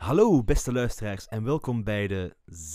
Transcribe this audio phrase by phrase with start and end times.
[0.00, 2.34] Hallo beste luisteraars en welkom bij de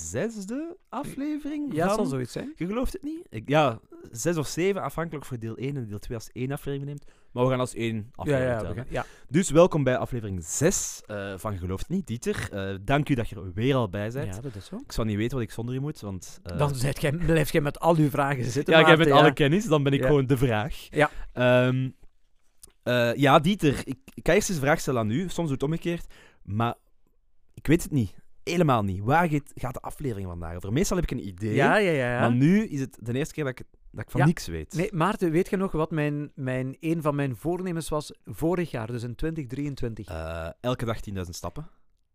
[0.09, 1.95] zesde aflevering Ja, van...
[1.95, 2.53] zal zoiets zijn.
[2.55, 3.25] Je gelooft het niet?
[3.29, 3.79] Ik, ja,
[4.11, 7.05] zes of zeven, afhankelijk voor deel 1 en deel 2 als één aflevering neemt.
[7.31, 8.75] Maar we gaan als één Ja, aflevering ja, tellen.
[8.75, 9.05] gaan- ja.
[9.29, 12.47] Dus welkom bij aflevering 6 eh, van Je gelooft het niet, Dieter.
[12.51, 14.35] Eh, dank u dat je er weer al bij bent.
[14.35, 14.75] ja, dat is zo.
[14.75, 16.39] Ik zou niet weten wat ik zonder u moet, want...
[16.43, 18.73] eh, Dan jij, blijf jij met al uw vragen zitten.
[18.73, 19.31] ja, Maarten, met alle ja.
[19.33, 20.07] kennis, dan ben ik Ja.
[20.07, 20.87] gewoon de vraag.
[20.89, 21.09] Ja.
[21.33, 21.89] Ehm,
[22.83, 25.19] eh, ja, Dieter, ik, ik ga eerst eens een vraag stellen aan u.
[25.21, 26.05] Soms doe het omgekeerd,
[26.43, 26.75] maar
[27.65, 28.13] ik weet het niet.
[28.43, 29.03] Helemaal niet.
[29.03, 30.73] Waar gaat, de aflevering vandaag over?
[30.73, 32.11] Meestal heb ik een idee, Ja, ja, ja.
[32.13, 32.19] ja.
[32.19, 34.25] maar nu is het de eerste keer dat ik, dat ik van Ja.
[34.25, 34.73] niks weet.
[34.75, 38.87] Nee, Maarten, weet je nog wat mijn, mijn, een van mijn voornemens was vorig jaar,
[38.87, 40.07] dus in 2023?
[40.07, 41.67] Eh, elke dag 10.000 stappen.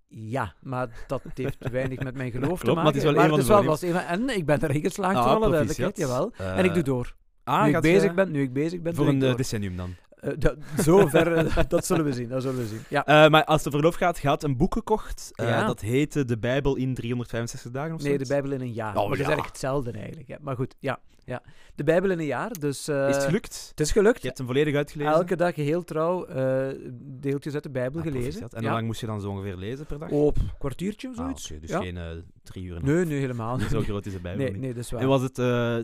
[0.08, 2.86] Ja, maar dat heeft weinig met mijn geloof te Klopt, maar maken.
[3.00, 5.16] het is wel een van de wel was een van- En ik ben erin geslaagd,
[5.16, 6.32] Ah, voor alle duidelijkheid, jawel.
[6.36, 7.16] Eh, en ik doe door.
[7.44, 9.36] Ah, nu ik bezig je- ben, nu ik bezig ben, Voor een eh, door.
[9.36, 9.94] decennium dan.
[10.20, 12.80] Eh, dat- zo ver, eh, dat zullen we zien, dat zullen we zien.
[12.88, 13.04] Ja.
[13.06, 15.30] Eh, maar als de verlof gaat, gaat een boek gekocht.
[15.34, 15.66] Eh, Ja.
[15.66, 18.26] Dat heette De Bijbel in 365 dagen of Nee, de.
[18.26, 18.88] Bijbel in een jaar.
[18.88, 20.28] Oh, maar dat is eigenlijk hetzelfde eigenlijk.
[20.28, 20.34] Hè.
[20.40, 20.98] Maar goed, ja,
[21.30, 21.42] ja.
[21.74, 22.88] De Bijbel in een jaar, dus...
[22.88, 23.66] eh, Is het gelukt?
[23.70, 24.20] Het is gelukt.
[24.20, 25.12] Je hebt hem volledig uitgelezen?
[25.12, 26.68] Elke dag heel trouw eh,
[27.02, 28.40] deeltjes uit de Bijbel Ah, gelezen.
[28.42, 28.60] En ja.
[28.60, 30.10] hoe lang moest je dan zo ongeveer lezen per dag?
[30.10, 31.50] Op een kwartiertje of Ah, zoiets.
[31.50, 31.80] oké, dus ja.
[31.80, 32.04] geen eh,
[32.42, 32.78] drie uur.
[32.84, 34.60] Nee, nee, helemaal Niet zo groot is de Bijbel Nee, niet.
[34.60, 35.00] nee, dat is waar.
[35.00, 35.38] En was het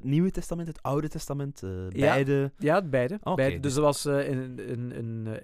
[0.05, 1.89] Nieuwe Testament, het Oude Testament, Ja.
[2.13, 2.53] beide?
[2.59, 3.19] Ja, beide.
[3.35, 3.53] Beide.
[3.53, 5.43] Dus dus- er was een, een, een, eh,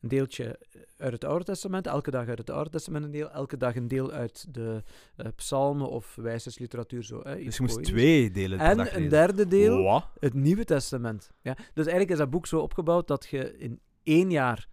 [0.00, 0.58] een deeltje
[0.96, 3.88] uit het Oude Testament, elke dag uit het Oude Testament een deel, elke dag een
[3.88, 4.82] deel uit de
[5.16, 7.02] eh, psalmen of wijsheidsliteratuur.
[7.02, 7.92] Zo, hè, Dus je moest poëtisch.
[7.92, 11.30] twee delen per dag En een derde deel, het Nieuwe Testament.
[11.42, 11.54] Ja.
[11.54, 14.68] Dus eigenlijk is dat boek zo opgebouwd dat je in één jaar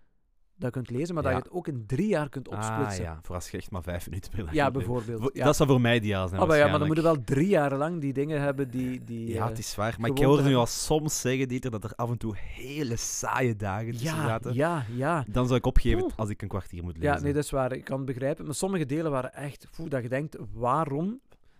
[0.58, 1.30] dat kunt lezen, maar Ja.
[1.30, 3.04] dat je het ook in drie jaar kunt Ah opsplitsen.
[3.04, 5.22] ja, voor als je echt maar vijf minuten per dag Ja, bijvoorbeeld.
[5.22, 5.46] Voor- ja.
[5.46, 7.28] Dat zou voor mij ideaal zijn Ah, maar ja, maar dan moet waarschijnlijk.
[7.28, 9.04] je wel drie jaar lang die dingen hebben die...
[9.04, 9.96] die Ja, eh, het is waar.
[10.00, 13.56] Maar ik te nu al soms zeggen, Dieter, dat er af en toe hele saaie
[13.56, 14.54] dagen tussen ja, zaten.
[14.54, 15.26] ja, ja.
[15.28, 16.12] Dan zou ik opgeven Oeh.
[16.16, 17.14] als ik een kwartier moet lezen.
[17.16, 17.72] Ja, nee, dat is waar.
[17.72, 18.46] Ik kan het begrijpen.
[18.46, 19.68] Maar sommige delen waren echt...
[19.76, 21.20] Poeh, dat je denkt, waarom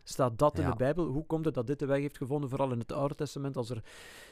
[0.10, 1.06] staat dat in de Bijbel?
[1.06, 2.50] Hoe komt het dat dit de weg heeft gevonden?
[2.50, 3.82] Vooral in het Oude Testament, als er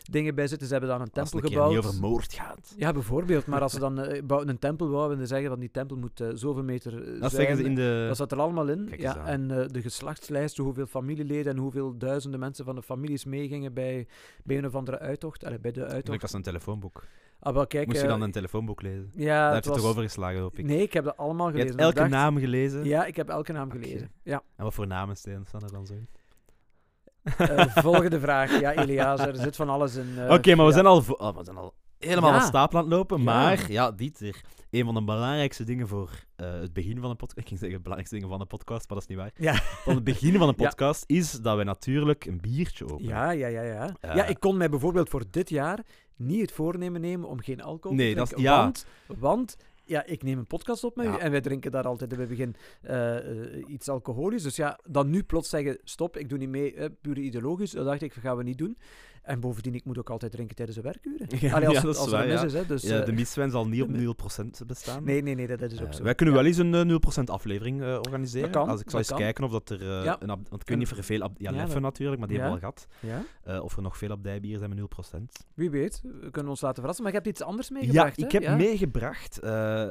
[0.10, 0.68] dingen bij zitten.
[0.68, 1.86] Ze hebben dan een Als het tempel een keer gebouwd.
[1.86, 2.74] niet over moord gaat.
[2.78, 3.46] Ja, bijvoorbeeld.
[3.46, 5.98] Maar als ze dan eh, bouwen een tempel bouwen en ze zeggen van die tempel
[5.98, 8.06] moet eh, zoveel meter eh, Dat zijn, zeggen ze in de...
[8.08, 8.86] Dat zat er allemaal in.
[8.90, 13.74] Kijk Ja, en de geslachtslijsten, hoeveel familieleden en hoeveel duizenden mensen van de families meegingen
[13.74, 14.08] bij,
[14.44, 15.46] bij een of andere uittocht.
[15.46, 16.22] Allee, bij de uittocht.
[16.22, 17.04] als een telefoonboek.
[17.46, 19.12] Ah, wel, kijk, Moest je eh, dan een telefoonboek lezen?
[19.16, 19.80] Ja, Daar heb je was...
[19.80, 20.66] toch overgeslagen, hoop ik.
[20.66, 21.72] Nee, ik heb dat allemaal je gelezen.
[21.72, 22.84] hebt elke dacht- naam gelezen?
[22.86, 23.78] Ja, ik heb elke naam Oké.
[23.78, 24.12] gelezen.
[24.24, 24.44] Ja.
[24.56, 26.08] En wat voor namen staan er dan zo in?
[27.38, 28.60] Eh, volgende vraag.
[28.60, 30.08] Ja, Elias, er zit van alles in.
[30.18, 30.72] eh, Oké, maar we ja.
[30.72, 32.36] zijn al, oh, we zijn al helemaal Ja.
[32.40, 33.18] aan stapel aan het lopen.
[33.18, 33.24] Ja.
[33.24, 37.40] Maar ja, Dieter, een van de belangrijkste dingen voor eh, het begin van een podcast...
[37.44, 39.32] Ik ging zeggen belangrijkste dingen van een podcast, maar dat is niet waar.
[39.36, 39.54] Ja.
[39.84, 43.10] Van het begin van een podcast is dat we natuurlijk een biertje openen.
[43.10, 43.96] Ja, ja, ja, ja.
[44.00, 44.16] Eh.
[44.16, 45.80] ja, ik kon mij bijvoorbeeld voor dit jaar
[46.16, 48.54] niet het voornemen nemen om geen alcohol Nee, te dat is- drinken.
[48.54, 48.62] ja.
[48.64, 48.86] Want,
[49.18, 51.16] want ja, ik neem een podcast op met Ja.
[51.16, 54.44] u en wij drinken daar altijd in het begin eh, eh, iets alcoholisch.
[54.44, 57.72] Dus ja, dan nu plots zeggen, stop, ik doe niet mee, eh, puur ideologisch.
[57.72, 58.78] Dat dacht ik, dat gaan we niet doen.
[59.26, 61.28] En bovendien, ik moet ook altijd drinken tijdens de werkuren.
[61.40, 62.46] Ja, Allee, als, ja, dat is als waar, mis ja.
[62.46, 62.66] is, hè.
[62.66, 64.06] Dus, Ja, eh, de miswijn zal niet op nee.
[64.06, 65.04] 0% bestaan.
[65.04, 66.04] nee, nee, nee, dat, dat is ook Eh, zo.
[66.04, 66.42] wij kunnen Ja.
[66.42, 68.52] wel eens een eh, 0% aflevering eh, organiseren.
[68.52, 69.18] Dat kan, Als ik zal eens kan.
[69.18, 69.82] kijken of dat er...
[69.82, 70.16] eh, Ja.
[70.22, 71.20] een want ik weet niet of er veel...
[71.20, 72.72] Ja, Ja, Leffe dat- natuurlijk, maar die hebben we Ja.
[72.72, 73.24] al gehad.
[73.44, 75.46] Ja, Eh, of er nog veel abdijbieren zijn met 0%.
[75.54, 76.02] wie weet.
[76.22, 77.04] We kunnen ons laten verrassen.
[77.04, 78.40] Maar je hebt iets anders Ja, meegebracht, ik hè?
[78.40, 79.88] heb meegebracht eh,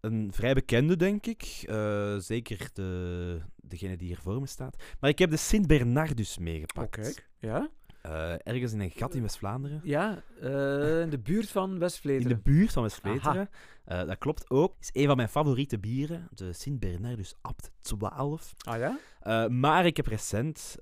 [0.00, 1.62] een vrij bekende, denk ik.
[1.66, 4.76] Eh, zeker de, degene die hier voor me staat.
[5.00, 6.96] Maar ik heb de Sint-Bernardus meegepakt.
[6.98, 7.28] Oh, kijk.
[7.38, 7.68] Ja?
[8.06, 9.80] Eh, ergens in een gat in West-Vlaanderen.
[9.84, 12.36] Ja, eh, in de buurt van In West-Vleteren.
[12.36, 13.48] de buurt van West-Vleteren.
[13.84, 14.74] Eh, dat klopt ook.
[14.80, 16.28] is een van mijn favoriete bieren.
[16.30, 18.54] De Sint-Bernardus Abt 12.
[18.58, 19.48] Ah ja?
[19.48, 20.76] Maar ik heb recent,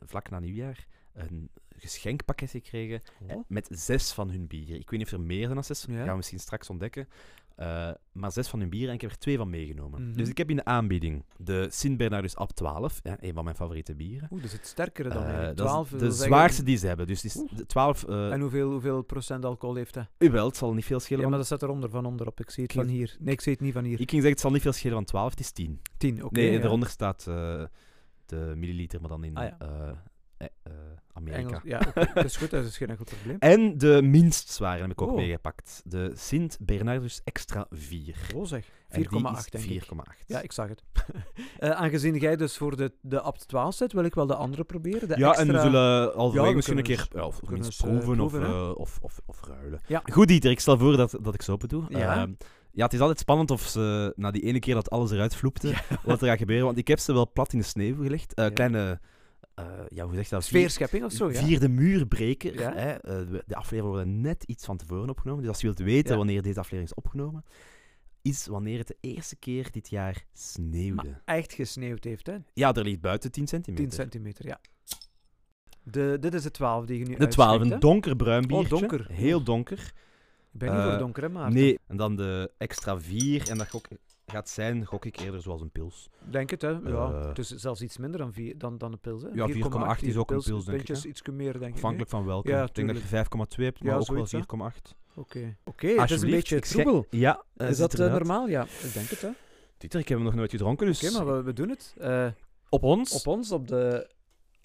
[0.00, 3.44] vlak na nieuwjaar, een geschenkpakket gekregen Oh.
[3.48, 4.74] met zes van hun bieren.
[4.80, 6.00] Ik weet niet of er meer dan zes, dat Ja.
[6.00, 7.08] gaan we misschien straks ontdekken.
[7.58, 10.08] Eh, maar zes van hun bieren en ik heb er twee van meegenomen.
[10.08, 10.16] Mhm.
[10.18, 13.94] Dus ik heb in de aanbieding de Sint-Bernardus Abt 12, ja, een van mijn favoriete
[13.94, 14.28] bieren.
[14.32, 16.86] Oeh, dat is het sterkere dan Eh, dat is 12 de zeggen- zwaarste die ze
[16.86, 17.06] hebben.
[17.06, 17.50] Dus is Oeh.
[17.56, 20.30] de 12, eh En hoeveel, hoeveel procent alcohol heeft hij?
[20.30, 21.22] wel, het zal niet veel schelen.
[21.22, 22.40] Ja, maar dat staat eronder, van onderop.
[22.40, 23.16] Ik zie het Ik- van hier.
[23.18, 23.92] Nee, ik zie het niet van hier.
[24.00, 25.80] Ik ging zeggen, het zal niet veel schelen, want 12 het is 10.
[25.96, 26.40] 10, oké.
[26.40, 26.58] nee, ja.
[26.60, 27.62] eronder staat eh,
[28.26, 29.56] de milliliter, maar dan in Ah, ja.
[30.38, 30.72] Eh, eh,
[31.12, 31.38] Amerika.
[31.48, 31.62] Engels.
[31.64, 31.78] Ja,
[32.14, 33.36] dat is goed, dat is geen enkel probleem.
[33.38, 35.16] En de minst zware heb ik ook Oh.
[35.16, 35.82] meegepakt.
[35.84, 38.16] De Sint Bernardus Extra 4.
[38.34, 39.82] Oh zeg, En die 4,8 is denk ik.
[39.84, 40.26] 4,8.
[40.26, 40.82] Ja, ik zag het.
[41.58, 44.64] Eh, aangezien jij dus voor de, de Abt 12 zit, wil ik wel de andere
[44.64, 45.08] proberen.
[45.08, 47.98] De Ja, en we zullen alweer we misschien een kunnen keer ja, of eens, eh,
[48.00, 49.80] proeven, eh, of, of, of ruilen.
[49.86, 50.02] Ja.
[50.12, 51.84] Goed, Dieter, ik stel voor dat, dat ik ze open doe.
[51.88, 52.16] Ja.
[52.16, 52.32] Ehm,
[52.70, 55.74] ja, het is altijd spannend of ze na die ene keer dat alles eruit vloepte,
[56.04, 56.66] wat er gaat gebeuren.
[56.66, 58.32] Want ik heb ze wel plat in de sneeuw gelegd.
[58.34, 58.48] Ja.
[58.48, 59.00] Kleine,
[59.58, 60.44] eh, ja, hoe zeg je dat?
[60.44, 61.42] Sfeerschepping of zo, ja?
[61.44, 62.60] Vierde muurbreker.
[62.60, 62.72] Ja.
[62.74, 62.90] Hè?
[62.92, 65.40] Eh, de- aflevering wordt net iets van tevoren opgenomen.
[65.42, 66.16] Dus als je wilt weten Ja.
[66.16, 67.44] wanneer deze aflevering is opgenomen.
[68.22, 70.94] is wanneer het de eerste keer dit jaar sneeuwde.
[71.08, 72.36] Maar echt gesneeuwd heeft, hè?
[72.54, 73.84] Ja, er ligt buiten 10 centimeter.
[73.88, 74.60] 10 centimeter, ja.
[75.82, 78.68] De, dit is de 12 die je nu De 12, uitschenkt, een donkerbruin Oh, biertje.
[78.78, 79.06] donker.
[79.12, 79.78] Heel donker.
[80.52, 81.54] Ik ben niet voor Eh, donker, hè, Maarten?
[81.60, 83.48] Nee, en dan de extra 4.
[83.50, 83.86] En dat gok,
[84.30, 86.08] gaat zijn, gok ik eerder zoals een pils.
[86.30, 86.68] Denk het, hè?
[86.68, 86.78] Ja.
[86.84, 89.28] Eh, het is zelfs iets minder dan, vier, dan, dan een pils, hè?
[89.32, 91.74] Ja, 4,8 is ook een pils, denk ik, iets meer, denk ik.
[91.74, 92.48] Afhankelijk van welke.
[92.50, 94.34] Ja, ik denk dat je 5,2 hebt, maar Ja, ook wel 4,8.
[94.34, 95.20] hè?
[95.20, 95.56] Oké.
[95.64, 97.06] Oké, het is een beetje troebel.
[97.10, 98.48] Ja, eh, is ziet dat eh, normaal?
[98.48, 99.28] Ja, ik denk het, hè?
[99.28, 99.36] Oké,
[99.78, 101.94] Dieter, ik heb hem nog nooit gedronken, dus maar we, we doen het.
[101.98, 102.26] Eh,
[102.68, 104.10] op ons op ons, op de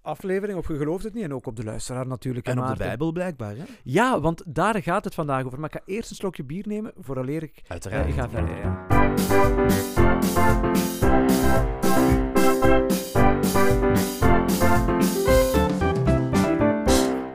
[0.01, 2.45] aflevering, op Je gelooft het niet, en ook op de luisteraar natuurlijk.
[2.45, 2.75] hè, en op de.
[2.75, 3.56] Bijbel blijkbaar.
[3.56, 3.63] Hè?
[3.83, 5.59] Ja, want daar gaat het vandaag over.
[5.59, 7.62] Maar ik ga eerst een slokje bier nemen, vooraleer ik...
[7.68, 8.04] Uiteraard.
[8.04, 9.02] eh, ik ga verder, ja.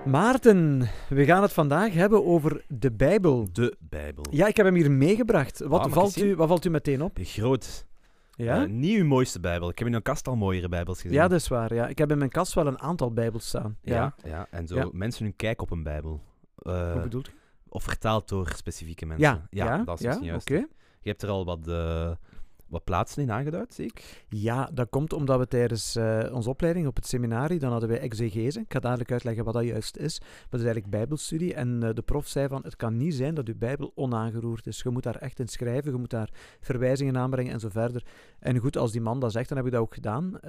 [0.07, 3.49] Maarten, we gaan het vandaag hebben over de Bijbel.
[3.53, 4.25] De Bijbel.
[4.31, 5.59] Ja, ik heb hem hier meegebracht.
[5.59, 7.19] Wat, Ah, valt, u, wat valt u meteen op?
[7.23, 7.87] Groot.
[8.35, 8.63] Ja?
[8.63, 9.69] Eh, niet uw mooiste Bijbel.
[9.69, 11.17] Ik heb in een kast al mooiere Bijbels gezien.
[11.17, 11.75] ja, dat is waar.
[11.75, 11.87] Ja.
[11.89, 13.77] Ik heb in mijn kast wel een aantal Bijbels staan.
[13.83, 13.95] Ja.
[13.95, 14.89] ja, ja, en zo Ja.
[14.93, 16.21] mensen hun kijk op een Bijbel.
[16.57, 17.33] Eh, Hoe bedoelt u?
[17.69, 19.27] of vertaald door specifieke mensen.
[19.51, 20.51] Ja, ja, dat is misschien juist.
[20.51, 20.67] oké.
[21.01, 22.11] Je hebt er al wat, eh,
[22.69, 24.25] wat plaatsen in aangeduid, zie ik.
[24.29, 28.01] Ja, dat komt omdat we tijdens eh, onze opleiding op het seminarie, dan hadden wij
[28.01, 28.61] exegese.
[28.61, 30.21] Ik ga dadelijk uitleggen wat dat juist is.
[30.21, 31.55] Maar dat is eigenlijk bijbelstudie.
[31.55, 34.83] En eh, de prof zei van, het kan niet zijn dat uw bijbel onaangeroerd is.
[34.83, 36.31] Je moet daar echt in schrijven, je moet daar
[36.61, 38.07] verwijzingen aanbrengen en zo verder.
[38.39, 40.41] En goed, als die man dat zegt, dan heb ik dat ook gedaan.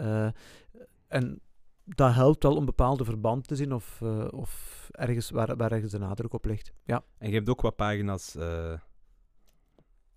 [1.07, 1.41] En
[1.83, 5.99] dat helpt wel om bepaalde verband te zien of, of ergens waar, waar ergens de
[5.99, 6.71] nadruk op ligt.
[6.83, 8.35] Ja, En je hebt ook wat pagina's...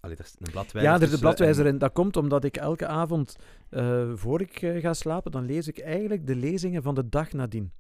[0.05, 1.79] Allee, er is een bladwijzer ja er is de tussen bladwijzer en- in.
[1.79, 3.37] Dat komt omdat ik elke avond,
[3.69, 7.33] eh, voor ik eh, ga slapen, dan lees ik eigenlijk de lezingen van de dag
[7.33, 7.73] nadien.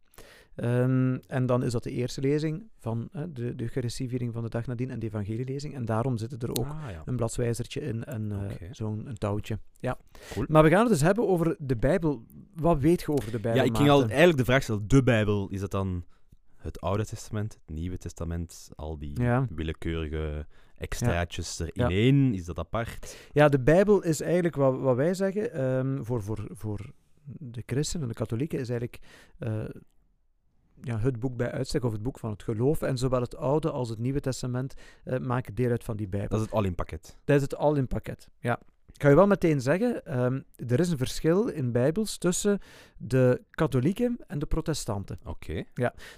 [0.54, 4.48] Ehm, en dan is dat de eerste lezing van eh, de, de Eucharistieviering van de
[4.48, 5.74] dag nadien en de evangelielezing.
[5.74, 7.02] En daarom zitten er ook Ah, ja.
[7.04, 8.68] een bladwijzertje in en Oké.
[8.70, 9.58] zo'n een touwtje.
[9.80, 9.98] Ja.
[10.32, 10.46] Cool.
[10.48, 12.25] Maar we gaan het dus hebben over de Bijbel.
[12.54, 15.02] Wat weet je over de Bijbel, Ja, ik ging al eigenlijk de vraag stellen, de
[15.02, 16.04] Bijbel, is dat dan
[16.56, 19.46] het Oude Testament, het Nieuwe Testament, al die Ja.
[19.54, 20.46] willekeurige
[20.82, 21.88] extraatjes Ja.
[21.88, 23.17] in één, is dat apart?
[23.32, 26.93] Ja, de Bijbel is eigenlijk wat, wat wij zeggen ehm, voor, voor, voor
[27.25, 29.00] de christenen, de katholieken, is eigenlijk
[29.38, 29.64] eh,
[30.81, 32.82] ja, het boek bij uitstek of het boek van het geloof.
[32.82, 34.75] En zowel het Oude als het Nieuwe Testament
[35.05, 36.29] eh, maken deel uit van die Bijbel.
[36.29, 37.19] Dat is het al in pakket.
[37.25, 38.28] Dat is het al in pakket.
[38.38, 38.61] Ja.
[38.92, 42.58] Ik ga je wel meteen zeggen, ehm, er is een verschil in Bijbels tussen
[42.96, 45.18] de katholieken en de protestanten.
[45.24, 45.64] Oké.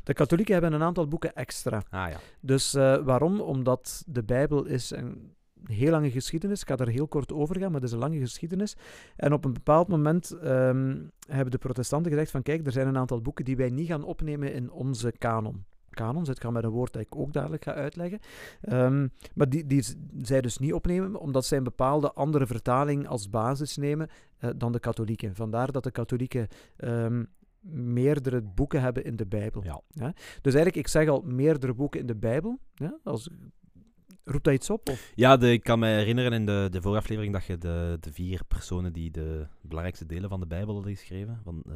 [0.03, 1.83] De katholieken hebben een aantal boeken extra.
[1.91, 2.19] Ah ja.
[2.41, 3.41] Dus eh, waarom?
[3.41, 5.33] Omdat de Bijbel is een
[5.67, 6.61] heel lange geschiedenis.
[6.61, 8.77] Ik ga daar heel kort over gaan, maar het is een lange geschiedenis.
[9.17, 12.99] En op een bepaald moment ehm, hebben de protestanten gezegd van kijk, er zijn een
[12.99, 15.65] aantal boeken die wij niet gaan opnemen in onze kanon.
[15.95, 18.19] Kanon, zit gaan met een woord dat ik ook dadelijk ga uitleggen.
[18.61, 19.85] Ehm, maar die, die
[20.23, 24.09] zij dus niet opnemen, omdat zij een bepaalde andere vertaling als basis nemen
[24.39, 25.35] eh, dan de katholieken.
[25.35, 27.25] Vandaar dat de katholieken ehm,
[27.71, 29.63] meerdere boeken hebben in de Bijbel.
[29.63, 29.83] Ja.
[30.41, 32.59] Dus eigenlijk, ik zeg al meerdere boeken in de Bijbel.
[32.75, 33.29] Ja, als,
[34.25, 34.89] roept dat iets op?
[34.89, 35.13] Of?
[35.15, 38.45] Ja, de, ik kan me herinneren in de, de vooraflevering dat je de, de vier
[38.49, 41.75] personen die de belangrijkste delen van de Bijbel hadden geschreven, van, eh,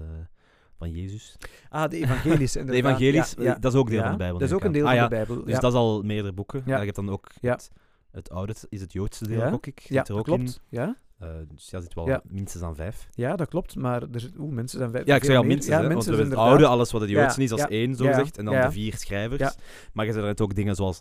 [0.78, 1.36] van Jezus.
[1.68, 2.52] Ah, de evangelies.
[2.66, 3.54] De evangelies, Ja, ja.
[3.54, 4.38] dat is ook deel Ja, van de Bijbel.
[4.38, 4.72] Dat is ook een aan.
[4.72, 5.44] deel Ah, van ja, de Bijbel.
[5.44, 6.58] Dus dat is al meerdere boeken.
[6.64, 6.70] Ja.
[6.72, 6.78] Ja.
[6.78, 7.70] je hebt dan ook het,
[8.10, 9.80] het oude, is het Joodste deel, gok ik.
[9.80, 10.40] ja, er ook dat klopt.
[10.70, 10.78] in.
[10.78, 10.96] Ja?
[11.18, 12.22] Eh, dus ja, zit wel Ja.
[12.28, 13.08] minstens aan vijf.
[13.14, 13.76] ja, dat klopt.
[13.76, 14.38] Maar er zit...
[14.38, 15.06] Oeh, mensen zijn vijf.
[15.06, 16.48] Ja, ik zeg al minstens, Ja, hè, want we minstens het inderdaad.
[16.48, 18.38] oude, alles wat het Ja, Joodse is, als één, zo gezegd.
[18.38, 19.54] En dan de vier schrijvers.
[19.92, 21.00] Maar je zet er net ook dingen zoals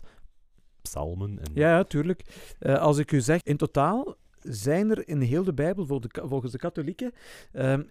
[0.82, 1.38] psalmen.
[1.38, 1.50] En...
[1.54, 2.22] Ja, tuurlijk.
[2.58, 6.58] Eh, als ik u zeg, in totaal zijn er in heel de Bijbel, volgens de
[6.58, 7.12] katholieken,
[7.52, 7.82] ehm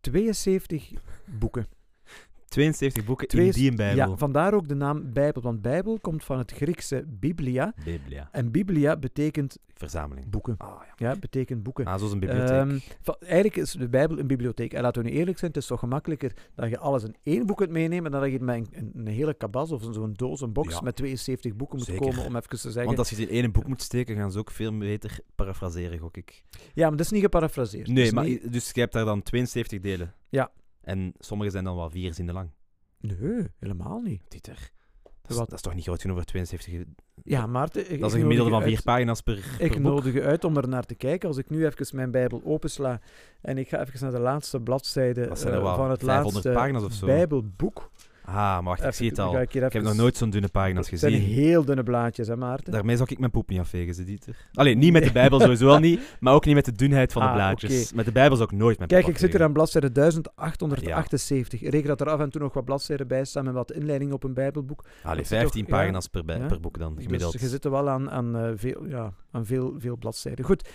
[0.00, 0.92] 72
[1.24, 1.66] boeken.
[2.48, 4.08] 72 boeken Twee- in die Bijbel.
[4.08, 5.42] Ja, vandaar ook de naam Bijbel.
[5.42, 7.74] Want Bijbel komt van het Griekse biblia.
[7.84, 8.28] Biblia.
[8.32, 10.30] En biblia betekent Verzameling.
[10.30, 10.54] boeken.
[10.58, 11.08] Ah, ja.
[11.10, 11.84] Ja, betekent boeken.
[11.84, 12.50] Ah, zoals een bibliotheek.
[12.56, 12.78] Ehm,
[13.20, 14.72] eigenlijk is de Bijbel een bibliotheek.
[14.72, 17.46] En laten we nu eerlijk zijn, het is toch gemakkelijker dat je alles in één
[17.46, 20.40] boek kunt meenemen dan dat je met een, een, een hele kabas of zo'n doos,
[20.40, 20.80] een box Ja.
[20.80, 22.00] met 72 boeken moet Zeker.
[22.06, 22.84] komen, om even te zeggen.
[22.84, 25.98] Want als je het in één boek moet steken, gaan ze ook veel beter parafraseren,
[25.98, 26.42] gok ik.
[26.74, 27.88] Ja, maar dat is niet geparafraseerd.
[27.88, 30.14] Nee, maar niet- dus je hebt daar dan 72 delen.
[30.28, 30.50] Ja.
[30.88, 32.50] En sommige zijn dan wel vier zinnen lang.
[33.00, 34.22] Nee, helemaal niet.
[34.28, 34.70] Dieter.
[35.02, 35.46] Dat is, Wat?
[35.48, 36.84] dat is toch niet groot genoeg voor 72...
[37.24, 37.92] Ja, Maarten...
[37.92, 39.80] ik- Dat is een gemiddelde van vier uit- pagina's per, per Ik boek.
[39.82, 41.28] nodig je uit om er naar te kijken.
[41.28, 43.00] Als ik nu even mijn Bijbel opensla
[43.40, 45.26] en ik ga even naar de laatste bladzijde eh,
[45.74, 47.06] van het 500 laatste pagina's of zo.
[47.06, 47.90] Bijbelboek.
[48.30, 49.40] Ah, maar wacht, ik zie het al.
[49.40, 51.28] ik, heb nog nooit zo'n dunne pagina's Het zijn gezien.
[51.28, 52.72] heel dunne blaadjes, hè Maarten?
[52.72, 54.36] Daarmee zou ik mijn poep niet afvegen, ze Dieter.
[54.52, 57.22] Allee, niet met de Bijbel sowieso al niet, maar ook niet met de dunheid van
[57.22, 57.92] de Ah, blaadjes.
[57.92, 59.46] Met de Bijbel zou ik nooit mijn Kijk, poep ik zit hier afvegen.
[59.46, 59.52] aan
[59.92, 61.62] bladzijde 1878.
[61.62, 64.12] Ik reken dat er af en toe nog wat bladzijden bij staan met wat inleiding
[64.12, 64.84] op een Bijbelboek.
[65.02, 65.76] Allee, dat zit 15 toch- ja.
[65.78, 66.46] pagina's per, bij- Ja.
[66.46, 67.32] per boek dan, gemiddeld.
[67.32, 70.44] Dus je zit er wel aan, aan, eh, veel, ja, aan veel, veel bladzijden.
[70.44, 70.68] Goed.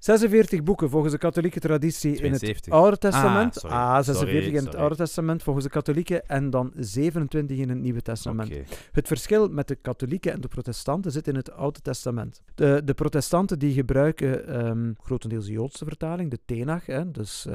[0.00, 2.72] 46 boeken volgens de katholieke traditie in het 72.
[2.72, 3.54] Oude Testament.
[3.54, 3.76] sorry.
[3.76, 4.74] Ah, 46 Sorry, in het.
[4.74, 8.52] Oude Testament volgens de katholieken en dan 27 in het Nieuwe Testament.
[8.92, 12.42] Het verschil met de katholieken en de protestanten zit in het Oude Testament.
[12.54, 17.46] De, de protestanten die gebruiken ehm, grotendeels de Joodse vertaling, de Tenach, hè, dus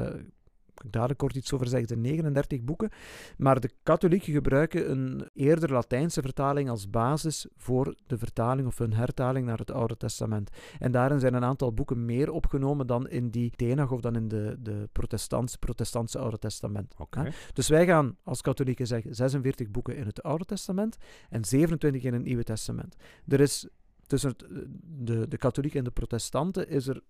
[0.83, 2.89] ik dadelijk kort iets over zeggen, de 39 boeken.
[3.37, 8.93] Maar de katholieken gebruiken een eerder Latijnse vertaling als basis voor de vertaling of hun
[8.93, 10.49] hertaling naar het Oude Testament.
[10.79, 14.27] En daarin zijn een aantal boeken meer opgenomen dan in die Tenach of dan in
[14.27, 16.93] de, de protestantse, protestantse Oude Testament.
[16.97, 17.19] Oké.
[17.19, 17.29] hè.
[17.53, 20.97] Dus wij gaan als katholieken zeggen 46 boeken in het Oude Testament
[21.29, 22.95] en 27 in het Nieuwe Testament.
[23.27, 23.67] Er is
[24.07, 24.45] tussen het,
[24.81, 27.01] de, de katholieken en de protestanten is er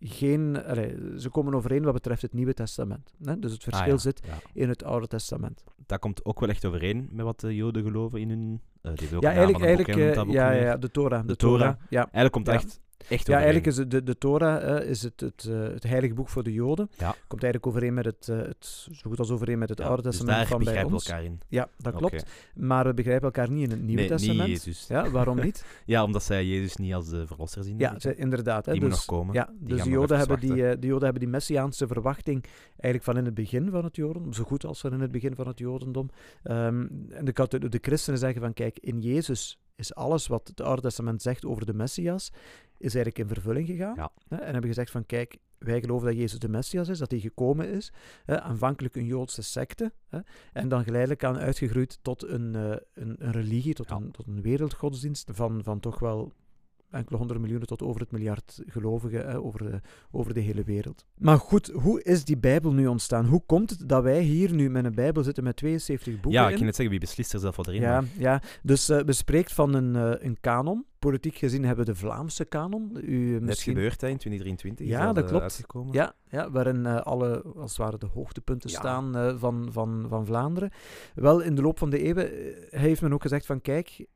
[0.00, 0.64] geen...
[0.64, 3.14] allee, ze komen overeen wat betreft het Nieuwe Testament.
[3.24, 3.38] Hè?
[3.38, 3.98] Dus het verschil Ah, ja.
[3.98, 4.32] zit Ja.
[4.52, 5.64] in het Oude Testament.
[5.86, 8.60] Dat komt ook wel echt overeen met wat de Joden geloven in hun...
[8.82, 11.20] eh, die ook Ja, eigenlijk, eigenlijk boek ja, ja, de Torah.
[11.20, 11.58] De, De Torah.
[11.58, 11.74] Torah.
[11.90, 11.98] Ja.
[12.00, 15.82] Eigenlijk komt echt, echt Ja, eigenlijk is de, de Torah is het, het, eh, het
[15.82, 16.90] heilige boek voor de Joden.
[16.98, 17.14] Ja.
[17.26, 20.02] Komt eigenlijk overeen met het, eh, het, zo goed als overeen met het Ja, Oude
[20.02, 21.06] dus Testament daar van bij ons.
[21.08, 21.40] elkaar in.
[21.48, 22.24] Ja, dat klopt.
[22.54, 24.48] Maar we begrijpen elkaar niet in het Nieuwe Nee, niet Testament.
[24.48, 24.86] Jezus.
[24.88, 25.64] Ja, waarom niet?
[25.84, 27.78] Ja, omdat zij Jezus niet als de verlosser zien.
[27.78, 28.66] Ja, inderdaad.
[28.66, 28.72] Hè.
[28.72, 29.34] die dus, moet nog komen.
[29.34, 33.04] Ja, Die dus de Joden, hebben die, eh, de Joden hebben die messiaanse verwachting eigenlijk
[33.04, 35.46] van in het begin van het Jodendom, zo goed als van in het begin van
[35.46, 36.10] het Jodendom.
[36.42, 40.60] Ehm, en de, katho- de christenen zeggen van, kijk, in Jezus is alles wat het
[40.60, 42.32] Oude Testament zegt over de Messias,
[42.80, 43.94] is eigenlijk in vervulling gegaan.
[43.96, 44.10] Ja.
[44.28, 47.20] Hè, en hebben gezegd van, kijk, wij geloven dat Jezus de Messias is, dat hij
[47.20, 47.92] gekomen is.
[48.24, 49.92] Hè, aanvankelijk een Joodse secte.
[50.08, 50.18] Hè,
[50.52, 53.96] en dan geleidelijk aan uitgegroeid tot een, eh, een, een religie, tot, Ja.
[53.96, 56.32] een, tot een wereldgodsdienst van, van toch wel
[56.90, 59.80] enkele honderd miljoenen tot over het miljard gelovigen hè, over, de,
[60.10, 61.04] over de hele wereld.
[61.18, 63.26] Maar goed, hoe is die Bijbel nu ontstaan?
[63.26, 66.42] Hoe komt het dat wij hier nu met een Bijbel zitten met 72 boeken Ja,
[66.48, 69.12] ik ging net zeggen, wie beslist er zelf wat erin Ja, ja, dus eh we
[69.12, 70.84] spreekt van een, eh, een kanon.
[70.98, 72.98] Politiek gezien hebben we de Vlaamse kanon.
[73.02, 73.74] U, Net misschien...
[73.74, 74.86] gebeurd hè, in 2023.
[74.86, 75.42] is Ja, dat eh, klopt.
[75.42, 75.92] uitgekomen.
[75.94, 78.78] Ja, ja, waarin eh, alle, als het ware, de hoogtepunten Ja.
[78.78, 80.70] staan eh, van, van, van Vlaanderen.
[81.14, 84.06] Wel, in de loop van de eeuwen eh, heeft men ook gezegd van, kijk,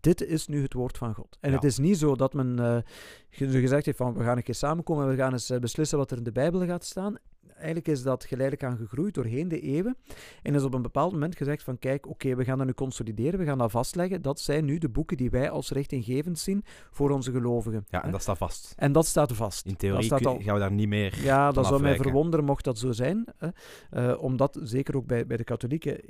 [0.00, 1.36] dit is nu het woord van God.
[1.40, 1.54] En Ja.
[1.56, 2.84] het is niet zo dat men
[3.30, 5.98] ge- gezegd heeft van, we gaan een keer samenkomen en we gaan eens eh, beslissen
[5.98, 7.16] wat er in de Bijbel gaat staan.
[7.54, 9.96] Eigenlijk is dat geleidelijk aan gegroeid doorheen de eeuwen.
[10.42, 13.38] En is op een bepaald moment gezegd van, kijk, oké, we gaan dat nu consolideren,
[13.38, 14.22] we gaan dat vastleggen.
[14.22, 17.84] Dat zijn nu de boeken die wij als richtinggevend zien voor onze gelovigen.
[17.88, 18.10] Ja, en Hè?
[18.12, 18.74] dat staat vast.
[18.76, 19.66] En dat staat vast.
[19.66, 22.44] In theorie staat kun- al, gaan we daar niet meer ja, dat zou mij verwonderen
[22.44, 23.24] mocht dat zo zijn.
[23.36, 23.48] Hè?
[23.90, 26.00] Eh, omdat, zeker ook bij, bij de katholieken,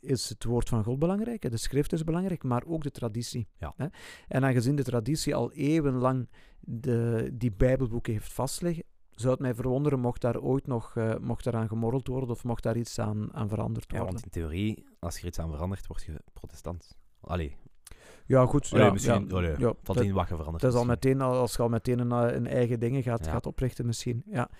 [0.00, 1.50] is het woord van God belangrijk.
[1.50, 3.48] De schrift is belangrijk, maar ook de traditie.
[3.58, 3.72] Ja.
[3.76, 3.86] Hè?
[4.28, 6.28] En aangezien de traditie al eeuwenlang
[6.60, 11.44] de, die bijbelboeken heeft vastliggen, zou het mij verwonderen mocht daar ooit nog eh, mocht
[11.44, 14.12] daaraan gemorreld worden of mocht daar iets aan, aan veranderd Ja, worden.
[14.14, 16.96] want in theorie, als je er iets aan verandert, word je protestant.
[17.20, 17.56] Allee,
[18.26, 18.68] Ja, goed.
[18.72, 20.62] allee ja, misschien ja, allee, ja, dat- in wat je verandert.
[20.62, 23.24] Het is al meteen, al- als je al meteen een, eh, een eigen dingen gaat,
[23.24, 23.30] Ja.
[23.32, 24.22] gaat oprichten misschien.
[24.26, 24.50] Ja.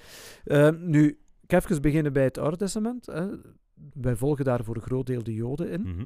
[0.44, 1.08] Ehm, nu,
[1.40, 3.06] ik ga even beginnen bij het Oude Testament.
[3.06, 3.26] Hè.
[3.92, 5.80] Wij volgen daar voor een groot deel de Joden in.
[5.80, 6.04] Mhm.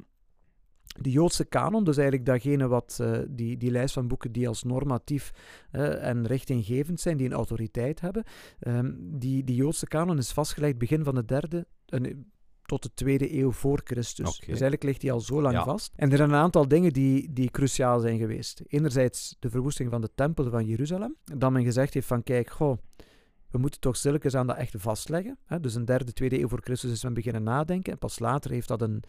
[0.99, 4.63] De Joodse kanon, dus eigenlijk datgene wat, eh, die, die lijst van boeken die als
[4.63, 5.31] normatief
[5.71, 8.23] eh, en richtinggevend zijn, die een autoriteit hebben.
[8.59, 11.65] ehm, die, die Joodse kanon is vastgelegd begin van de derde...
[11.85, 12.13] eh,
[12.65, 14.37] tot de tweede eeuw voor Christus.
[14.39, 15.63] Dus eigenlijk ligt die al zo lang Ja.
[15.63, 15.93] vast.
[15.95, 18.61] En er zijn een aantal dingen die, die cruciaal zijn geweest.
[18.67, 21.15] Enerzijds de verwoesting van de tempel van Jeruzalem.
[21.37, 22.77] Dat men gezegd heeft van, kijk, goh,
[23.53, 25.37] we moeten toch stilletjes aan dat echt vastleggen.
[25.45, 25.59] Hè?
[25.59, 27.91] Dus een derde, tweede eeuw voor Christus is men beginnen nadenken.
[27.91, 29.03] En pas later heeft dat een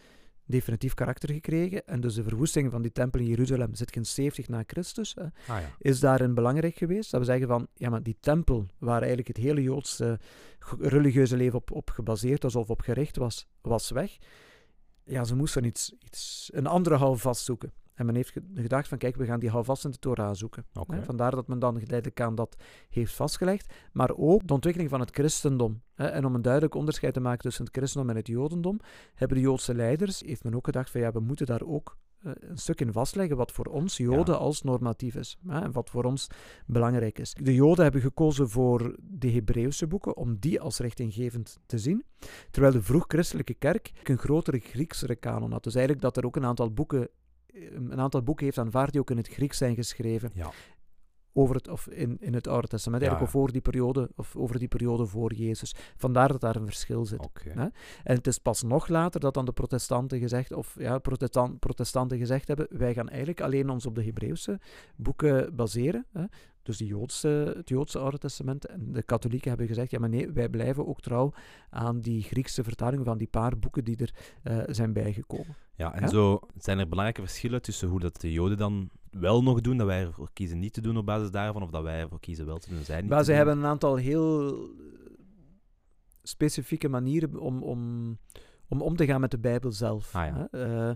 [0.45, 1.87] definitief karakter gekregen.
[1.87, 5.15] En dus de verwoesting van die tempel in Jeruzalem zit in 70 na Christus.
[5.15, 5.23] Hè?
[5.23, 5.69] Ah ja.
[5.77, 7.11] is daarin belangrijk geweest.
[7.11, 10.19] Dat we zeggen van, ja, maar die tempel, waar eigenlijk het hele Joodse
[10.79, 14.17] religieuze leven op, op gebaseerd was of op gericht was, was weg.
[15.03, 17.71] Ja, ze moesten iets, iets, een andere houvast zoeken.
[17.95, 20.65] En men heeft ge- gedacht van, kijk, we gaan die houvast in de Torah zoeken.
[21.03, 22.55] Vandaar dat men dan geleidelijk aan dat
[22.89, 23.73] heeft vastgelegd.
[23.93, 25.81] Maar ook de ontwikkeling van het christendom.
[25.95, 28.79] En om een duidelijk onderscheid te maken tussen het christendom en het jodendom,
[29.13, 32.31] hebben de Joodse leiders, heeft men ook gedacht van, ja, we moeten daar ook eh,
[32.39, 34.39] een stuk in vastleggen wat voor ons Joden Ja.
[34.39, 35.37] als normatief is.
[35.47, 36.27] Hè, en wat voor ons
[36.65, 37.33] belangrijk is.
[37.33, 42.03] De Joden hebben gekozen voor de Hebreeuwse boeken, om die als richtinggevend te zien.
[42.51, 45.63] Terwijl de vroeg-christelijke kerk een grotere Grieksere kanon had.
[45.63, 47.09] Dus eigenlijk dat er ook een aantal boeken,
[47.73, 50.31] een aantal boeken heeft aanvaard die ook in het Grieks zijn geschreven.
[50.33, 50.51] Ja.
[51.37, 53.39] over het, of in, in het Oude Testament, eigenlijk Ja.
[53.39, 55.75] over die periode, of over die periode voor Jezus.
[55.95, 57.29] Vandaar dat daar een verschil zit.
[57.43, 57.71] Ja.
[58.03, 62.17] En het is pas nog later dat dan de protestanten gezegd, of ja, protestan- protestanten
[62.17, 64.59] gezegd hebben, wij gaan eigenlijk alleen ons op de Hebreeuwse
[64.95, 66.05] boeken baseren.
[66.11, 66.23] Hè.
[66.65, 68.65] Dus de Joodse, het Joodse Oude Testament.
[68.65, 71.33] En de katholieken hebben gezegd, ja maar nee, wij blijven ook trouw
[71.69, 75.55] aan die Griekse vertaling van die paar boeken die er eh, zijn bijgekomen.
[75.75, 79.61] Ja, en zo zijn er belangrijke verschillen tussen hoe dat de Joden dan wel nog
[79.61, 82.19] doen, dat wij ervoor kiezen niet te doen op basis daarvan, of dat wij ervoor
[82.19, 83.35] kiezen wel te doen en zij niet Maar ze doen.
[83.35, 84.57] hebben een aantal heel
[86.23, 87.79] specifieke manieren om, om,
[88.67, 90.15] om om te gaan met de Bijbel zelf.
[90.15, 90.47] Ah, ja.
[90.51, 90.89] hè.
[90.89, 90.95] Eh,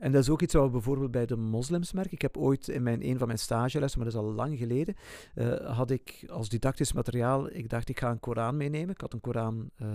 [0.00, 2.12] en dat is ook iets wat we bijvoorbeeld bij de moslims merken.
[2.12, 4.94] Ik heb ooit in mijn, een van mijn stagelessen, maar dat is al lang geleden,
[5.34, 8.90] eh, had ik als didactisch materiaal, ik dacht ik ga een Koran meenemen.
[8.90, 9.86] Ik had een Koran eh,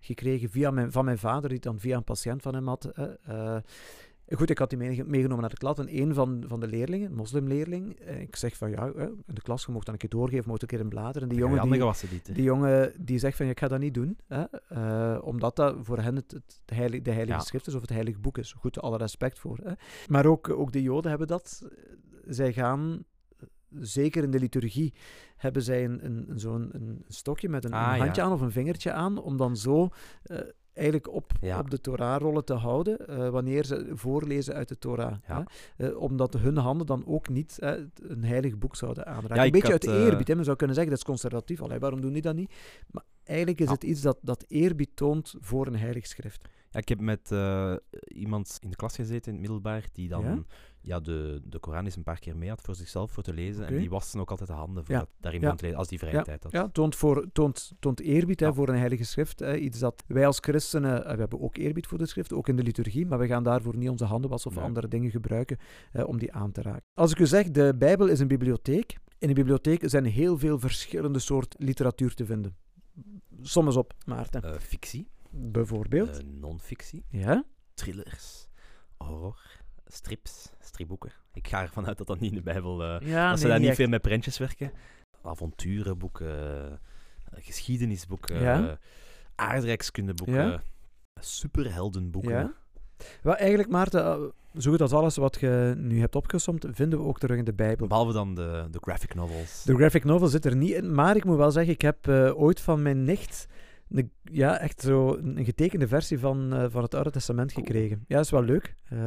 [0.00, 2.84] gekregen via mijn, van mijn vader, die dan via een patiënt van hem had.
[2.84, 3.56] eh,
[4.36, 7.10] Goed, ik had die meege- meegenomen naar de klas en een van, van de leerlingen,
[7.10, 10.10] een moslimleerling, eh, ik zeg van ja, in de klas, je mocht dan een keer
[10.10, 11.22] doorgeven, mocht een keer in bladeren.
[11.22, 13.94] En die jongen, die, niet, die jongen die zegt van, ja, ik ga dat niet
[13.94, 17.44] doen, hè, eh, omdat dat voor hen het, het heilig, de heilige Ja.
[17.44, 18.52] schrift is of het heilige boek is.
[18.52, 19.58] Goed, alle respect voor.
[19.62, 19.72] Hè.
[20.08, 21.68] Maar ook, ook de joden hebben dat.
[22.26, 23.04] Zij gaan,
[23.70, 24.94] zeker in de liturgie,
[25.36, 28.04] hebben zij een, een, een zo'n een stokje met een, Ah, een ja.
[28.04, 29.88] handje aan of een vingertje aan, om dan zo...
[30.22, 30.38] eh,
[30.74, 31.58] eigenlijk op, Ja.
[31.58, 35.14] op de Torah-rollen te houden eh, wanneer ze voorlezen uit de Torah.
[35.28, 35.44] Ja.
[35.76, 35.88] Hè?
[35.88, 39.36] Eh, omdat hun handen dan ook niet eh, een heilig boek zouden aanraken.
[39.36, 40.28] Ja, een beetje had, uit eh, eerbied.
[40.28, 40.34] Hè?
[40.34, 41.62] Men zou kunnen zeggen, dat is conservatief.
[41.62, 42.54] Allee, waarom doen die dat niet?
[42.90, 46.48] Maar eigenlijk is het iets dat, dat eerbied toont voor een heilig schrift.
[46.70, 47.74] Ja, ik heb met eh,
[48.06, 50.46] iemand in de klas gezeten in het middelbaar die dan
[50.82, 51.00] Ja?
[51.00, 53.66] de, de Koran eens een paar keer mee had voor zichzelf voor te lezen.
[53.66, 55.00] En die waste ook altijd de handen voor Ja.
[55.00, 55.54] dat, daarin Ja.
[55.60, 56.22] lezen, als die vrije Ja.
[56.22, 56.52] tijd had.
[56.52, 59.38] Ja, toont, voor, toont, toont eerbied hè, voor een heilige schrift.
[59.40, 62.48] Hè, iets dat wij als christenen, eh, we hebben ook eerbied voor de schrift, ook
[62.48, 64.64] in de liturgie, maar we gaan daarvoor niet onze handen wassen of Nee.
[64.66, 65.58] andere dingen gebruiken
[66.06, 66.82] om die aan te raken.
[66.94, 68.96] Als ik u zeg, de Bijbel is een bibliotheek.
[69.18, 72.56] In de bibliotheek zijn heel veel verschillende soort literatuur te vinden.
[73.42, 74.42] Som eens op, Maarten.
[74.42, 76.18] Eh, fictie, Bijvoorbeeld.
[76.18, 77.44] eh, non-fictie, ja?
[77.74, 78.48] thrillers,
[78.96, 79.40] horror,
[79.92, 81.12] strips, stripboeken.
[81.32, 82.84] Ik ga ervan uit dat dat niet in de Bijbel...
[83.04, 84.72] ja dat ze daar niet veel met prentjes werken.
[85.22, 86.28] Avonturenboeken,
[86.70, 88.68] eh, geschiedenisboeken, Ja.
[88.68, 88.72] eh,
[89.34, 90.62] aardrijkskundeboeken, Ja.
[91.20, 92.30] superheldenboeken.
[92.30, 92.52] Ja.
[93.22, 97.18] Wel, eigenlijk, Maarten, zo goed als alles wat je nu hebt opgesomd, vinden we ook
[97.18, 97.86] terug in de Bijbel.
[97.86, 99.62] Behalve dan de, de graphic novels.
[99.64, 102.60] De graphic novel zit er niet in, maar ik moet wel zeggen, ik heb ooit
[102.60, 103.46] van mijn nicht
[103.92, 108.04] een, ja, echt zo een getekende versie van, eh, van het Oude Testament gekregen.
[108.06, 108.76] Ja, dat is wel leuk.
[108.84, 108.98] Eh,